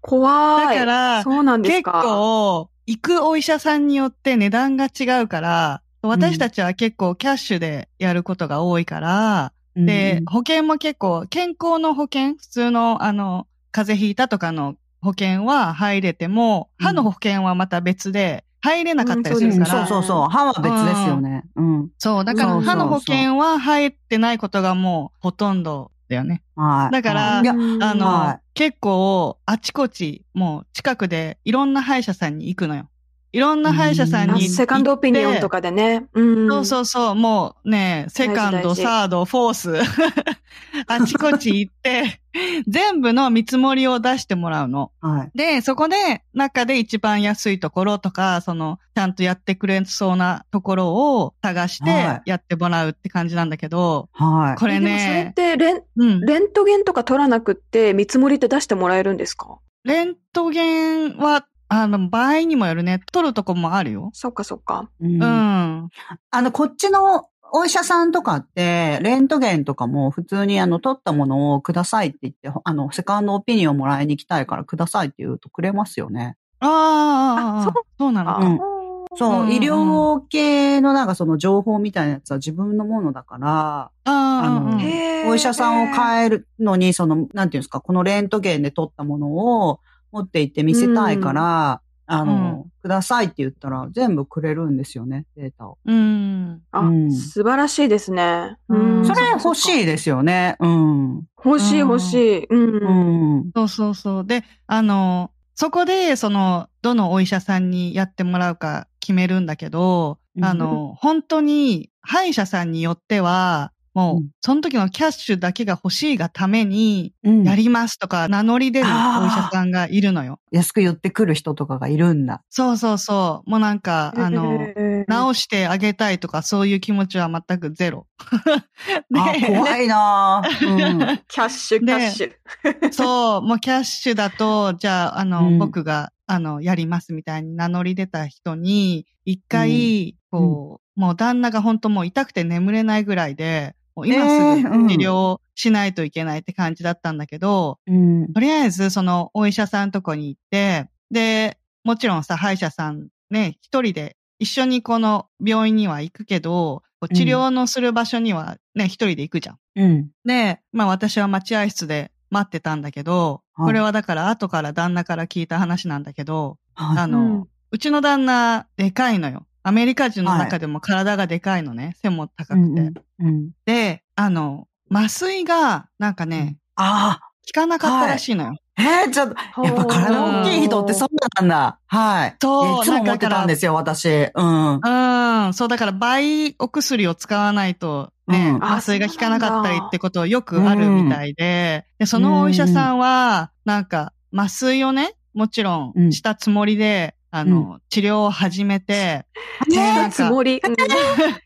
[0.00, 0.74] 怖い。
[0.74, 2.02] だからそうなんです結か。
[2.02, 20.28] 構、行くお医者さんによって値段が違うから、私たちは結構キャッシュでやることが多いから、で、保険も結構、健康の保険、普通の、あの、風邪ひいたとかの保険は入れても、うん歯の保険はまた別で入れなかったりすうんるから、そうそうそう。
[20.28, 21.44] 歯は別ですよね。
[21.56, 21.88] うん。
[21.98, 26.42] そう、だから歯の保険は入ってないことがもうほとんどだよね。
[26.54, 26.92] はい。
[26.92, 32.88] だからあの、は結構、あちこち、もう近くでいろんな歯医者さんに行くのよ。
[33.32, 34.48] いろんな歯医者さんあに行って。
[34.50, 36.06] セカンドオピニオンとかでね。
[36.12, 36.48] うん。
[36.48, 39.80] そうそうそう、もうね、セカンド、大事大事サード、フォース、
[40.86, 42.20] あちこち行って、
[42.68, 44.90] 全部の見積もりを出してもらうの。
[45.00, 45.30] はい。
[45.34, 54.60] で、そこで中で一番安いところとか、その、ちゃんとやってくれそうなところを探してはいやってもらうって感じなんだけど、はい。
[54.60, 56.20] これえでもそれっね、てレン、うん。
[56.20, 59.56] レントゲンとか取らなくって見積もりって出してもらえるんですか？
[59.84, 63.00] レントゲンは、あの、場合にもよるね。
[63.12, 64.10] 取るとこもあるよ。
[64.12, 64.90] そっかそっか。
[65.00, 65.88] うんうん。
[66.30, 76.36] あの、こっちのお医者さんとかって、レントゲンとかも普通にあの、取ったものをくださいって言って、あの、セカンドオピニオンもらいに行きたいからくださいって言うとくれますよね。
[76.60, 78.38] ああ、あそうそうなのか。
[78.38, 78.72] うん
[79.14, 89.80] そう、うん医療系のなんかその情報みたいなやつは自分のものだから、ああのお医者さんを変えるのに、その、なんていうんですか、このレントゲンで取ったものを
[90.12, 95.78] 持って行って見せたいから、あの、くださいって言ったら全部くれるんですよね、データを。
[95.84, 96.62] うん。
[96.70, 98.56] あ、うん素晴らしいですね。
[98.68, 99.86] うんそれ欲しいい。
[99.86, 100.56] ですよね。
[100.60, 101.22] うん。
[101.44, 102.46] 欲しい欲しい。
[102.46, 103.38] うん。
[103.38, 103.50] うん。
[103.54, 104.26] そうそうそう。
[104.26, 120.40] で、あの、そこで、その、どのお医者さんにやってもらうか決めるんだけど、うんあの、本当に、歯医者さんによっては、もう、うんその時のキャッシュだけが欲しいがために、うんやりますとか、名乗り出るお医者さんがいるのよ。
[120.50, 122.42] 安く言ってくる人とかがいるんだ。
[122.50, 123.50] そうそうそう。
[123.50, 124.58] もうなんか、あの、
[125.06, 128.06] 直してあげたいとか、そういう気持ちは全くゼロ。
[129.12, 130.98] 怖いなぁうん。
[131.28, 132.92] キャッシュ、キでャッシュ。
[132.92, 148.32] そう、もうキャッシュだと、じゃあ、あの、うん僕が、あの、やりますみたいに名乗り出た人に、一回、こう、もう旦那が本当もう痛くて眠れないぐらいで、今すぐ治療しないといけないって感じだったんだけど、うん。
[148.32, 156.82] とりあえずそのお医者さんのとこに行って、で、もちろんさ、歯医者さんね、一人で一緒にこの病院には行くけど、
[157.14, 159.58] 治療のする場所にはね、一人で行くじゃん。
[159.76, 160.10] うん。
[160.24, 169.46] で、まあ私は待合室で待ってたんだけど、はいこれはだから後から旦那から聞いた話なんだけど、はいあの、ううんちの旦那、でかいのよ。
[169.62, 171.96] アメリカ人の中でも体がでかいのね。
[172.02, 172.80] 背も高くて。
[172.80, 173.50] うんうん。
[173.64, 177.28] で、あの、麻酔が、なんかね、ああ。
[177.44, 178.56] 効かなかったらしいのよ。
[178.78, 181.08] えー、ちょっと、やっぱ体大きい人ってそう
[181.40, 181.78] なんだ。
[181.86, 182.36] はい。
[182.40, 184.08] そういつも思ってたんですよ、私。
[184.34, 184.74] うん。
[184.76, 200.60] うん、そう、だから倍お薬を使わないと、ね、うん麻酔が効かなかったりってことよくあるみたいで、で、そのお医者さんは、なんか、麻酔をね、もちろうんんしたつもりで、あの、治療を始めて、えーなんかつもり。
[200.64, 200.76] うん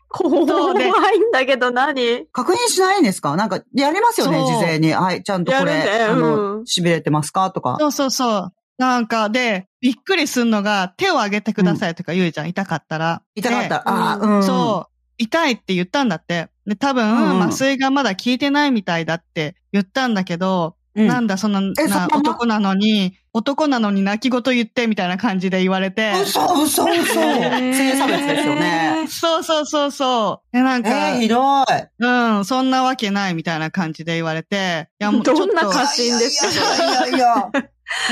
[0.09, 2.25] 怖でいんだけど何？
[2.31, 3.35] 確認しないんですか？
[3.35, 4.91] なんか、やりますよね、事前に。
[4.91, 7.51] はい、ちゃんとこれ、ねあうんの、痺れてますか？
[7.51, 7.77] とか。
[7.79, 8.53] そうそうそう。
[8.77, 13.21] なんか、で、びっくりすんのが、手を挙げてくださいとか言うじゃん、痛かったら。
[13.35, 14.43] 痛かったら、でああ、うんうん。
[14.43, 14.91] そう。
[15.17, 16.49] 痛いって言ったんだって。
[16.65, 21.07] で、多分、うん麻酔がまだ効いてないみたいだって言ったんだけど、うん。
[21.07, 22.07] なんだ、その、えそのまま？
[22.07, 26.11] な男なのに、男なのに泣き言言ってみたいな感じで言われて。
[26.21, 27.13] 嘘、嘘、嘘。
[27.13, 29.05] 性差別ですよね。
[29.07, 30.55] そうそうそうそう。
[30.57, 31.65] で、なんえか、ー、ひどい。
[31.99, 34.89] うん、そんなわけないみたいな感じで言われて。
[34.99, 36.75] いや、もうちょっとどんな過信ですか？
[36.75, 37.51] いやいやいや。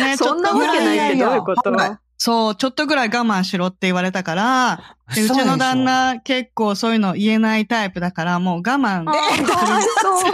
[0.06, 1.72] ね、そんなわけないってどういうこと？
[1.72, 9.02] はいそう、ちょっとぐらい我慢しろって言われたから、でうちの旦那結構そういうの言えないタイプだから、もう我慢。
[9.02, 10.34] あーかわいそう。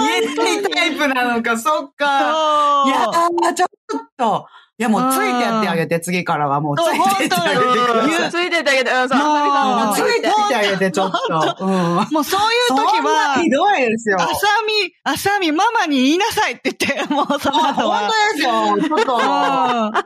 [0.00, 2.84] 言えないタイプなのか、そっか。
[2.86, 3.06] いや
[3.54, 3.68] ちょっ
[4.16, 4.48] と。
[4.84, 8.30] いや、もうついてやってあげて、次からはもうつそういてってあげてください。
[8.30, 11.64] ついてたけど、うん、そう、もうあさみさんももうついてってあげて、ちょっと。
[11.64, 11.70] うん。
[11.70, 14.16] もうそういう時は、ひどいですよ。
[14.20, 14.34] あさ
[14.66, 17.98] み、あさみ、ママに言いなさいって言って、 もうその後は。
[17.98, 18.88] 本当ですよ。
[18.88, 19.16] ちょっと。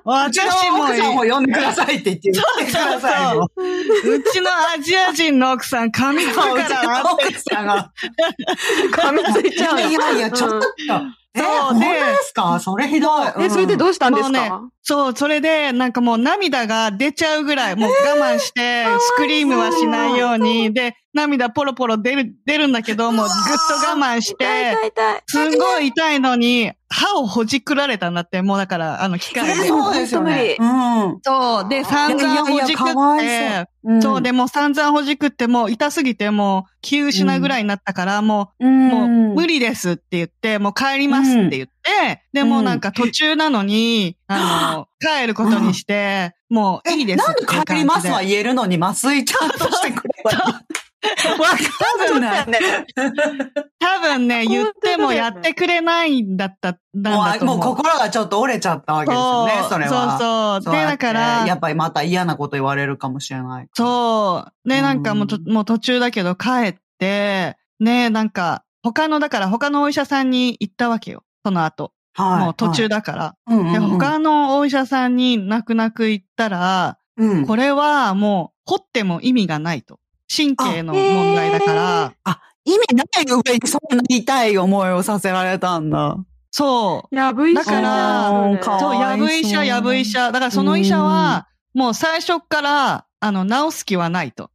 [0.05, 3.51] 私も奥さんも呼んでくださいって言って言ってくださいよ。
[3.57, 7.91] うちのアジア人の奥さん噛みつくからの奥さんが。
[8.93, 10.01] 噛みついちゃういよ。
[10.01, 10.67] やいや、ちょっと。
[11.39, 12.61] え、そう本当でですか？
[12.61, 13.27] それひどい。
[13.41, 23.35] え、それでどうしたんですもうねかそう、それで、なんかもう涙が出ちゃうぐらい、もう我慢して、スクリームはしないように、で、涙ポロポロ出る、出るんだけど、もうぐっ
[23.83, 24.47] と我慢して。
[25.27, 29.67] すんごい痛いのに、歯をほじくられたんだって、もうだから、あの、機械で。
[29.67, 30.57] そうですよね。
[30.59, 31.19] うん。
[31.23, 32.87] そう、で、散々ほじくっ
[33.19, 41.78] て、うんそう、で、もう散々ほじくって、もう痛すぎて、もう気失うぐらいになったから、もう、うんもう無理ですって言って、もう帰りますって言って、
[42.33, 47.45] で、もうなんか途中なのに、あの、帰ることにして、もういいですなんで。
[47.67, 50.39] 帰りますは言えるのに麻酔ちゃんとしてくればいい。
[51.39, 52.47] わかんない。
[53.79, 57.67] 多分ね、言ってもやってくれないんだった、なんだともう、思う。
[57.67, 60.19] もう心がちょっと折れちゃったわけですよね、それは。
[60.19, 60.75] そうそう。
[60.75, 63.69] で、だから、やっぱりまた嫌なこと言われるかもしれない。
[63.75, 64.69] そう。
[64.69, 71.23] で、なんかもうと、うんもう途中だけど帰って、ね、なんか、他の、だから他のお医者さんに行ったわけよ。
[71.45, 71.93] その後。
[72.15, 72.45] はい。
[72.45, 73.35] もう途中だから。
[73.47, 73.73] うんうんうん。
[73.73, 79.99] で、他のお医者さんに泣く泣く行ったら、うん、これはもう、掘っても意味がないと。
[80.35, 82.13] 神経の問題だから、
[82.65, 86.17] 意味ない上にそんな痛い思いをさせられたんだ。
[86.51, 87.15] そう。
[87.15, 90.33] やぶ医者だからかそうやぶ医者、やぶ医者。
[90.33, 94.51] だからその医者は、もう最初っから、あの、治す気はないと。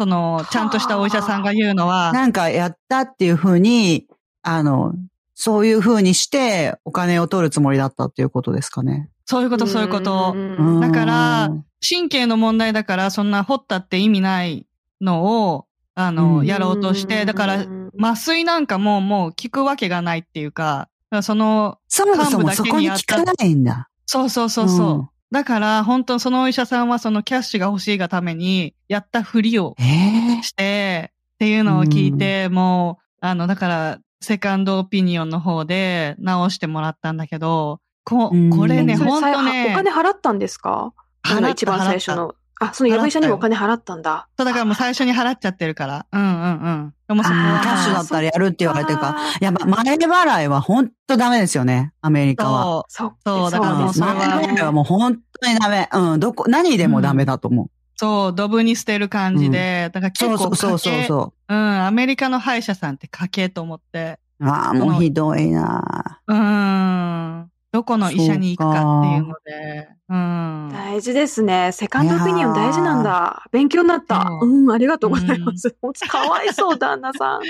[0.00, 4.06] その、ちゃんとしたお医者さんが言うのは、なんかやったっていうふうに、
[4.42, 4.94] あの、
[5.40, 9.08] そういうふうにしてお金を取るつもりだったっていうことですかね。
[9.24, 10.34] そういうこと、そういうこと。
[10.34, 14.66] んだから神経の問題だから、そんな掘ったって意味ない
[15.00, 17.66] のを、あの、うんやろうとして、だから、
[18.00, 20.88] 麻酔なんかももう効くわけがないっていうか、
[21.22, 23.88] その、そもそもそこに効かないんだ。
[24.06, 24.94] そうそうそうそう。
[24.96, 40.92] うんだから、本当そのお医者さんはそのキャッシュが欲しいがために、やったふりをええして、っていうのを聞いて、もう、あの、だから、セカンドオピニオンの方で直してもらったんだけど、こうんこれね、本当ねお、金払ったんですか？
[41.22, 42.34] あの一番最初の。
[42.60, 44.28] あ、そのやぶ医者にもお金払ったんだ。
[44.36, 46.06] そうだからもう最初に払っちゃってるから。
[46.10, 46.94] うんうんうん。
[47.06, 49.30] でもそキャッシュだったらやるって言われてるから。
[49.30, 52.84] いや、ま前払いは本当ダメですよね、アメリカは。
[52.88, 53.50] そう、そう。
[53.52, 55.88] だからもうそれは前払いはもう本当にダメ。
[55.92, 57.70] うん、どこ、何でもダメだと思う。
[58.00, 64.20] そう、ドブに捨てる感じで、だから結構そうそうそうそううん、アメリカの歯医者さんって家計と思って。
[64.38, 64.46] う。
[64.46, 67.50] ああ、もうひどいなうーん。
[67.70, 69.88] どこの医者に行くかっていうので。
[70.08, 70.70] うん。
[70.72, 71.70] 大事ですね。
[71.72, 73.44] セカンドオピニオン大事なんだ。
[73.52, 74.26] 勉強になった。
[74.40, 75.76] うん、ありがとうございます。
[75.82, 77.42] うん、かわいそう、旦那さん。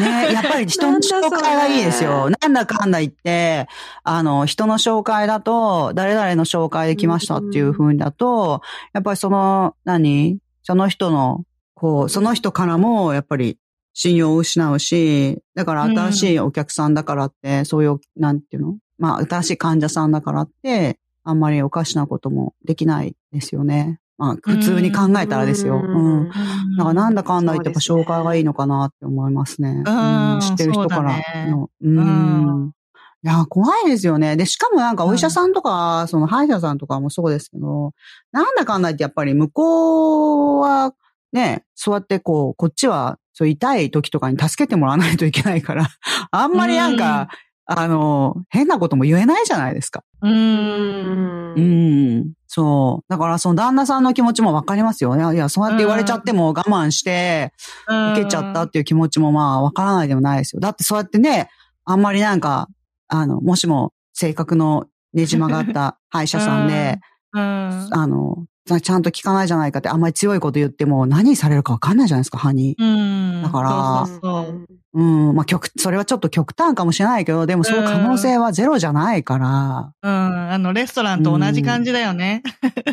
[0.00, 2.28] ねやっぱり人の紹介がいいですよ。
[2.42, 3.66] なんだかんだ言って、
[4.02, 8.60] あの、人の紹介だと、誰々の紹介できましたっていう風にだと、
[8.92, 10.38] やっぱりその、何？
[10.62, 11.44] その人の、
[11.74, 13.58] こう、その人からも、やっぱり、
[13.92, 18.76] 信用を失うし、だから新しいお客さんだからって、そういう、なんていうの？
[18.98, 24.00] まあ、新しい患者さんだからって、あんまりおかしなこともできないですよね。
[24.16, 25.80] まあ、普通に考えたらですよ。
[25.82, 26.28] うん。
[26.28, 29.82] だからなんだかんだ言ってやっぱ紹介がいいのかなって思いますね。
[29.84, 30.40] うん。
[30.40, 31.68] 知ってる人からの。
[31.82, 32.72] うん。
[33.24, 34.36] いや、怖いですよね。
[34.36, 37.92] で、しかもなんかお医者さんとか、その歯医者さんとかもそうですけど、
[38.32, 40.92] なんだかんだ言ってやっぱり向こうは、
[41.32, 45.88] ね、そうやってこう、こっちは、そう痛い時とかに助けてもらわないといけないから、
[46.30, 47.28] あんまりなんか、
[47.66, 50.04] あの、変なことも言えないじゃないですか。
[50.20, 51.54] うん。
[51.54, 52.32] うん。
[52.46, 53.04] そう。
[53.08, 55.16] だからその旦那さんの気持ちもわかりますよ。
[55.16, 57.52] いや、いや、そうやって言われちゃっても我慢して、
[58.12, 60.60] 受けちゃったっていう気持ちもまあわからないでもないですよ。
[60.60, 61.48] だってそうやってね、
[61.84, 62.68] あんまりなんか、
[63.08, 67.00] あの、もしも性格のねじ曲がった 歯医者さんで、
[67.32, 72.76] うん、あの、ちゃんと聞かないじゃないかって、あんまり強いこと言っても何されるかわかんないじゃないですか、歯に。
[72.78, 73.42] うん。
[73.42, 79.92] だからそうそうそううん、まあ、極、それはちょっと極端かもしれないけど、でもそういう可能性はゼロじゃないから。
[80.02, 82.42] うん、あの、レストランと同じ感じだよね。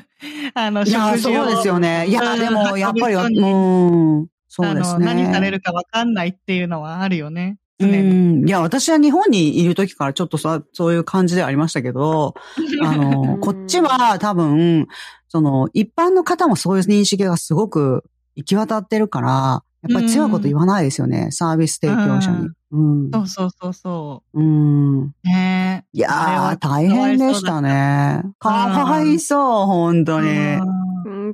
[0.55, 2.07] あの、いや、そうですよね。
[2.07, 5.05] いや、でも、やっぱり、うん、そうですね。
[5.05, 7.57] 何されるかわかんないっていうのはあるよね。
[7.86, 8.47] うん。
[8.47, 12.34] いや、私は日本にいる時からちょっとさ、そういう感じではありましたけど、
[12.84, 14.88] あの、こっちは多分、
[15.27, 18.03] その、一般の方もそういう認識がすごく
[18.36, 22.49] 行き渡ってるから、やっぱり強いこと言わないですよね、サービス提供者に。
[22.71, 23.11] うん。
[23.11, 25.13] そうそうそうそううん。
[25.23, 28.23] ねいやー、大変でしたね。
[28.39, 30.27] かわいそう、本当に。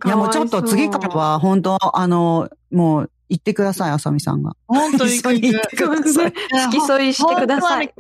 [0.06, 4.56] いや、もうちょっと次からは、本当あの、もう、行ってください、あさみさんが。
[4.68, 6.34] 本当に行ってください。
[6.34, 7.94] 付き添いしてください。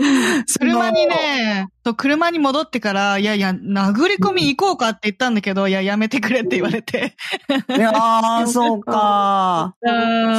[0.59, 7.15] 車にね、と車に戻ってから、いやいや、殴り込み行こうかって言ったんだけど、いや、やめてくれって言われて。
[7.69, 9.75] いやー、 そうか。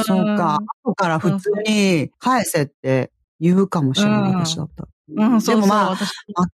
[0.05, 0.59] そうか。
[0.83, 4.87] 後から普通に返せって言うかもしれない、私だった。
[5.15, 5.97] うん、でもまあ、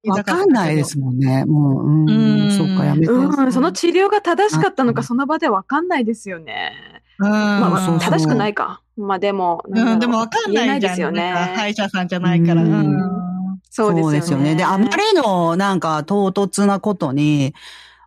[0.10, 1.44] わかんないですもんね。
[1.46, 3.12] もう、うん、そうか、やめて。
[3.12, 6.95] うん、その治療が正しかったのか、その場でわかんないですよね。
[7.20, 8.82] うん、まあ、正しくないか。
[8.98, 11.32] まあでも、うん、でもわかんないですよね。
[11.32, 12.64] 歯医者さんじゃないから。
[12.64, 14.56] うん、そうですよね。
[14.56, 17.54] で、あまりのなんか唐突なことに、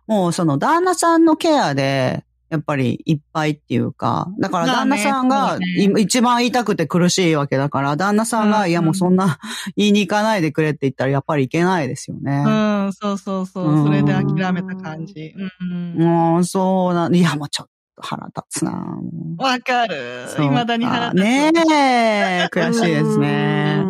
[0.07, 5.59] もうその旦那さんのケアで、やっぱりいっぱいっていうか、だから旦那さんが
[5.99, 9.37] 一番言いたくて苦しいわけだから、旦那さんが、いやもうそんな
[9.77, 12.43] 言いに行かないでくれって言ったらやっぱりいけないですよね。
[12.45, 12.49] う
[12.87, 13.85] ん、そうそうそう。
[13.85, 15.35] それで諦めた感じ。
[15.61, 15.93] うん。
[15.99, 18.99] もうそうな、いやもうちょっと腹立つな
[19.37, 20.27] わかる。
[20.37, 21.23] 未だに腹立つ。
[21.23, 23.83] ねえ、悔しいですね。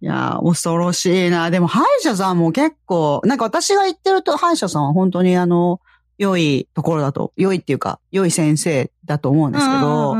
[0.00, 1.50] いや、恐ろしいな。
[1.50, 5.80] でも歯医者さんも結構、なんか私が言ってると歯医者さんは本当にあの、
[6.18, 10.16] 良いところだと、良いっていうか、良い先生だと思うんですけど、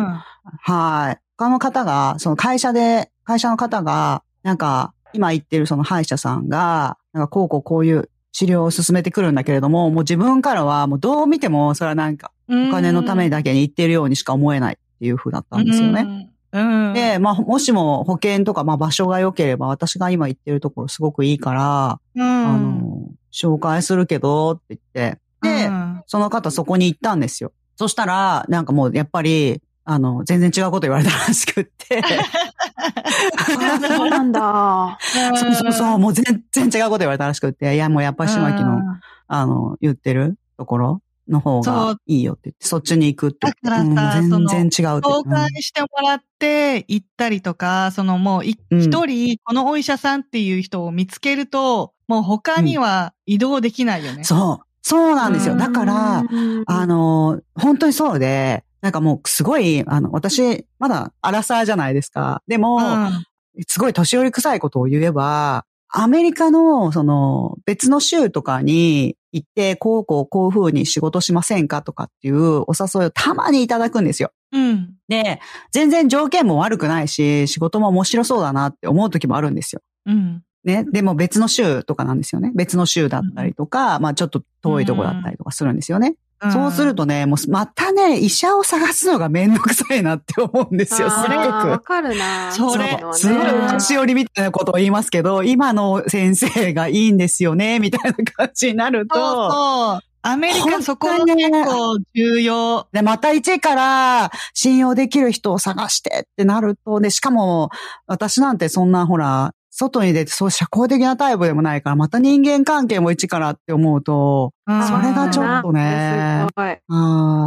[0.60, 1.18] はい。
[1.36, 16.30] 他の方が、その会社で、会社の方が、なんか、今言ってるその歯医者さんが、なんかこうこうこういう治療を進めてくるんだけれども、もう自分からはもうどう見ても、それはなんか、お金のためだけに言ってるようにしか思えないっていう風だったんですよね。
[16.50, 27.52] うん、で、まあ、もしも保険とか、まあ、場所が良ければ、私が今言ってるところすごくいいから、うん、あの、紹介するけど、って言って、で、うん、その方そこに行ったんですよ。
[27.76, 32.02] そしたら、なんかもうやっぱり、あの、全然違うこと言われたらしくって。
[33.88, 34.98] そうなんだ。
[35.34, 38.80] そうそうそう、もう全然違うこと言われたらしくって、いや、もうやっぱり島木の、
[39.26, 43.76] あの、言ってるところの方がいいよって言って、そっちに行くってだから
[44.12, 45.08] さ、うん、全然違うって。
[45.08, 48.58] 紹介してもらって行ったりとか、そのもう一
[49.04, 54.24] 人、このお医者さんっていう人を見つけると、もう他には移動できないよね。
[54.24, 54.68] そう。
[54.80, 55.54] そうなんですよ。
[55.54, 56.24] だから、
[56.66, 62.42] あの、本当にそうで、なんかもうすごい、あの、私、まだアラサーじゃないですか。
[62.46, 63.24] でも、うん、
[63.66, 74.30] すごい年寄り臭いことを言えば、アメリカの、その、別の州とかに行って、こうこうこういう風に仕事しませんかとかっていうお誘いをたまにいただくんですよ。
[74.52, 74.94] うん。
[75.08, 75.40] で、
[75.72, 79.80] 全然条件も悪くないし、仕事も面白そうだなって思う時もあるんですよ。
[80.06, 80.42] うん。
[80.64, 80.84] ね。
[80.84, 82.52] でも別の州とかなんですよね。
[82.54, 86.16] 別の州だったりとか、うん、まあちょっと遠いとこだったりとかするんですよね。
[86.52, 91.30] そうするとね、もうまたね、医者を探すのがめんどくさいなって思うんですよ、すごく。
[91.32, 99.14] わかるなそれすごい年寄りみたいなことを言いますけど、今の先生がいいんですよね、みたいな感じになると。
[99.14, 100.00] そうそう。
[100.22, 102.86] アメリカそこが結構重要。
[102.92, 107.70] で、また一から信用できる人を探してってなると、で、しかも、
[108.06, 116.46] 私なんてそんなほら、外に出てそう社交的なタイプでもないから、また人間関係も一からって思うと、それがちょっとね。
[116.48, 116.66] すごい。
[116.66, 116.82] はい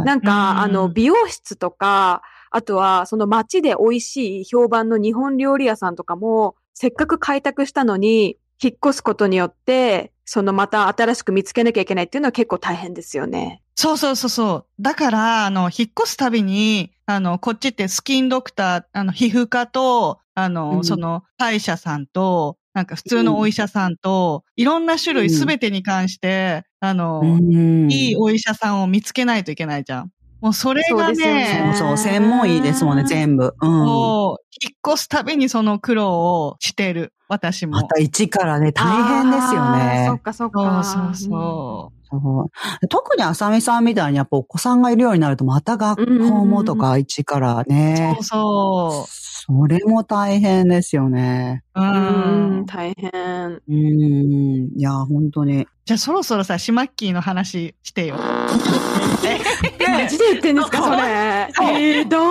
[0.06, 13.62] なんか、うんあの、美容室とか、あとは、その街で美味しい評判の日本料理屋さんとかも、せっかく開拓したのに、引っ越すことによって、そのまた新しく見つけなきゃいけないっていうのは結構大変ですよね。
[13.74, 14.66] そうそうそうそう。
[14.80, 30.10] だから、あの、引っ越すたびに、あの、こっちってスキンドクター、あの、皮膚科と、あの、うんその、歯医者さんと、なんか普通のお医者さんと、いろんな種類すべてに関して、あの、うんいいお医者さんを見つけないといけないじゃん。
[30.40, 33.54] もうそれがそうねね、そうそう、専門医ですもんね、全部。
[33.60, 33.70] うん。
[33.70, 37.12] もう、引っ越すたびにその苦労をしてる。
[37.28, 37.72] 私も。
[37.72, 40.20] また一からね、大変ですよあーそっね。
[40.20, 40.84] かそっそうか。
[40.84, 42.01] そうそそう
[42.88, 47.72] 特に浅見さんみたいにやっぱお子さんがいるようになると、また学校もとか一からう。
[47.72, 49.08] ねそう。
[49.08, 51.64] そそれも大変ですよね。
[51.74, 51.80] う。
[51.80, 52.66] ううんん。
[52.66, 53.10] 大変。
[53.68, 54.68] うん。
[54.76, 55.66] いや、本当に。
[55.84, 58.14] じゃあそろそろさ、シマッキーの話してよ。
[58.16, 58.46] マ
[60.08, 61.48] ジで言ってんですか、それ。
[62.02, 62.22] ひどい。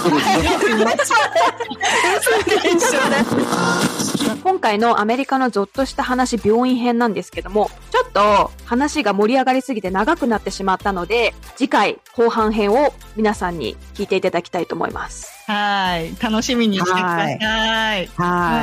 [4.36, 15.39] 今回のアメリカのゾッとした話病院編なんですけども、ちょっと話が盛り上がりすぎて長くなってしまったので、次回後半編を皆さんに聞いていただきたいと思います。
[15.50, 16.14] はい。
[16.22, 17.38] 楽しみにしてください。
[17.40, 18.08] はい。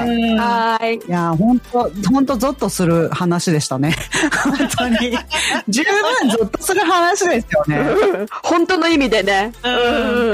[0.10, 1.08] うんはーい。
[1.08, 3.94] いや、本当本当ゾッとする話でしたね。
[4.44, 5.18] 本当に。
[5.68, 8.26] 十分ゾッとする話ですよね。
[8.42, 9.52] 本当の意味でね。
[9.64, 9.70] う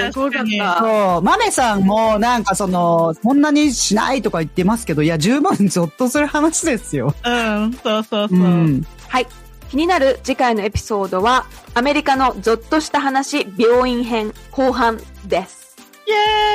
[0.08, 0.80] んそうだ確かにった。
[0.80, 7.16] そう、マメさんもなんかその、そんなにしないとか言ってますけど、いや、十分ゾッとする話ですよ。
[7.26, 8.42] うん、そうそうそうう。
[8.42, 8.86] ん。
[9.08, 9.28] はい。
[9.72, 15.63] 気になる次回のエピソードは、アメリカのゾッとした話病院編後半です。
[16.08, 16.12] イ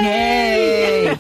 [0.06, 1.18] エーイ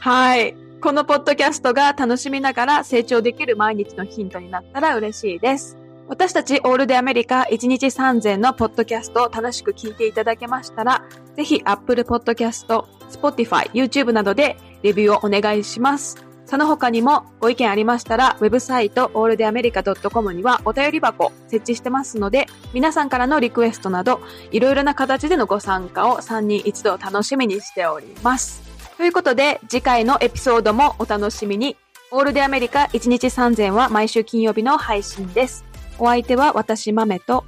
[0.00, 0.56] はい。
[0.80, 5.76] このポッドキャストが楽しみながら成長できる毎日のヒントになったら嬉しいです。
[6.08, 11.02] 私たちオールデアメリカ1日3000のポッドキャストを楽しく聞いていただけましたら、
[11.36, 12.66] ぜひ Apple Podcast、
[13.10, 16.27] Spotify、YouTube などでレビューをお願いします。
[16.48, 24.20] その他にもご意見ありましたら、ウェブサイト alltheamerica.com にはお便り箱設置してますので、皆さんからのリクエストなど、
[24.50, 28.62] いろいろな形でのご参加を3人一度楽しみにしております。
[28.96, 31.76] ということで、次回のエピソードもお楽しみに。
[32.10, 35.66] オールデアメリカ1日3000は毎週金曜日の配信です。
[35.98, 37.44] お相手は私、豆と、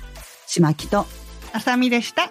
[0.47, 1.07] しまきと。
[1.55, 2.31] あさみでした。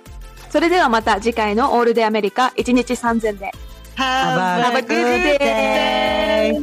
[0.52, 3.69] それではまた次回のオールデアメリカ1日3000で。
[4.00, 5.38] Have Have a a good day!
[5.40, 6.60] day!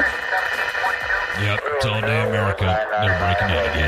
[1.44, 2.64] Yep, it's all day America.
[2.64, 3.85] They're breaking in again.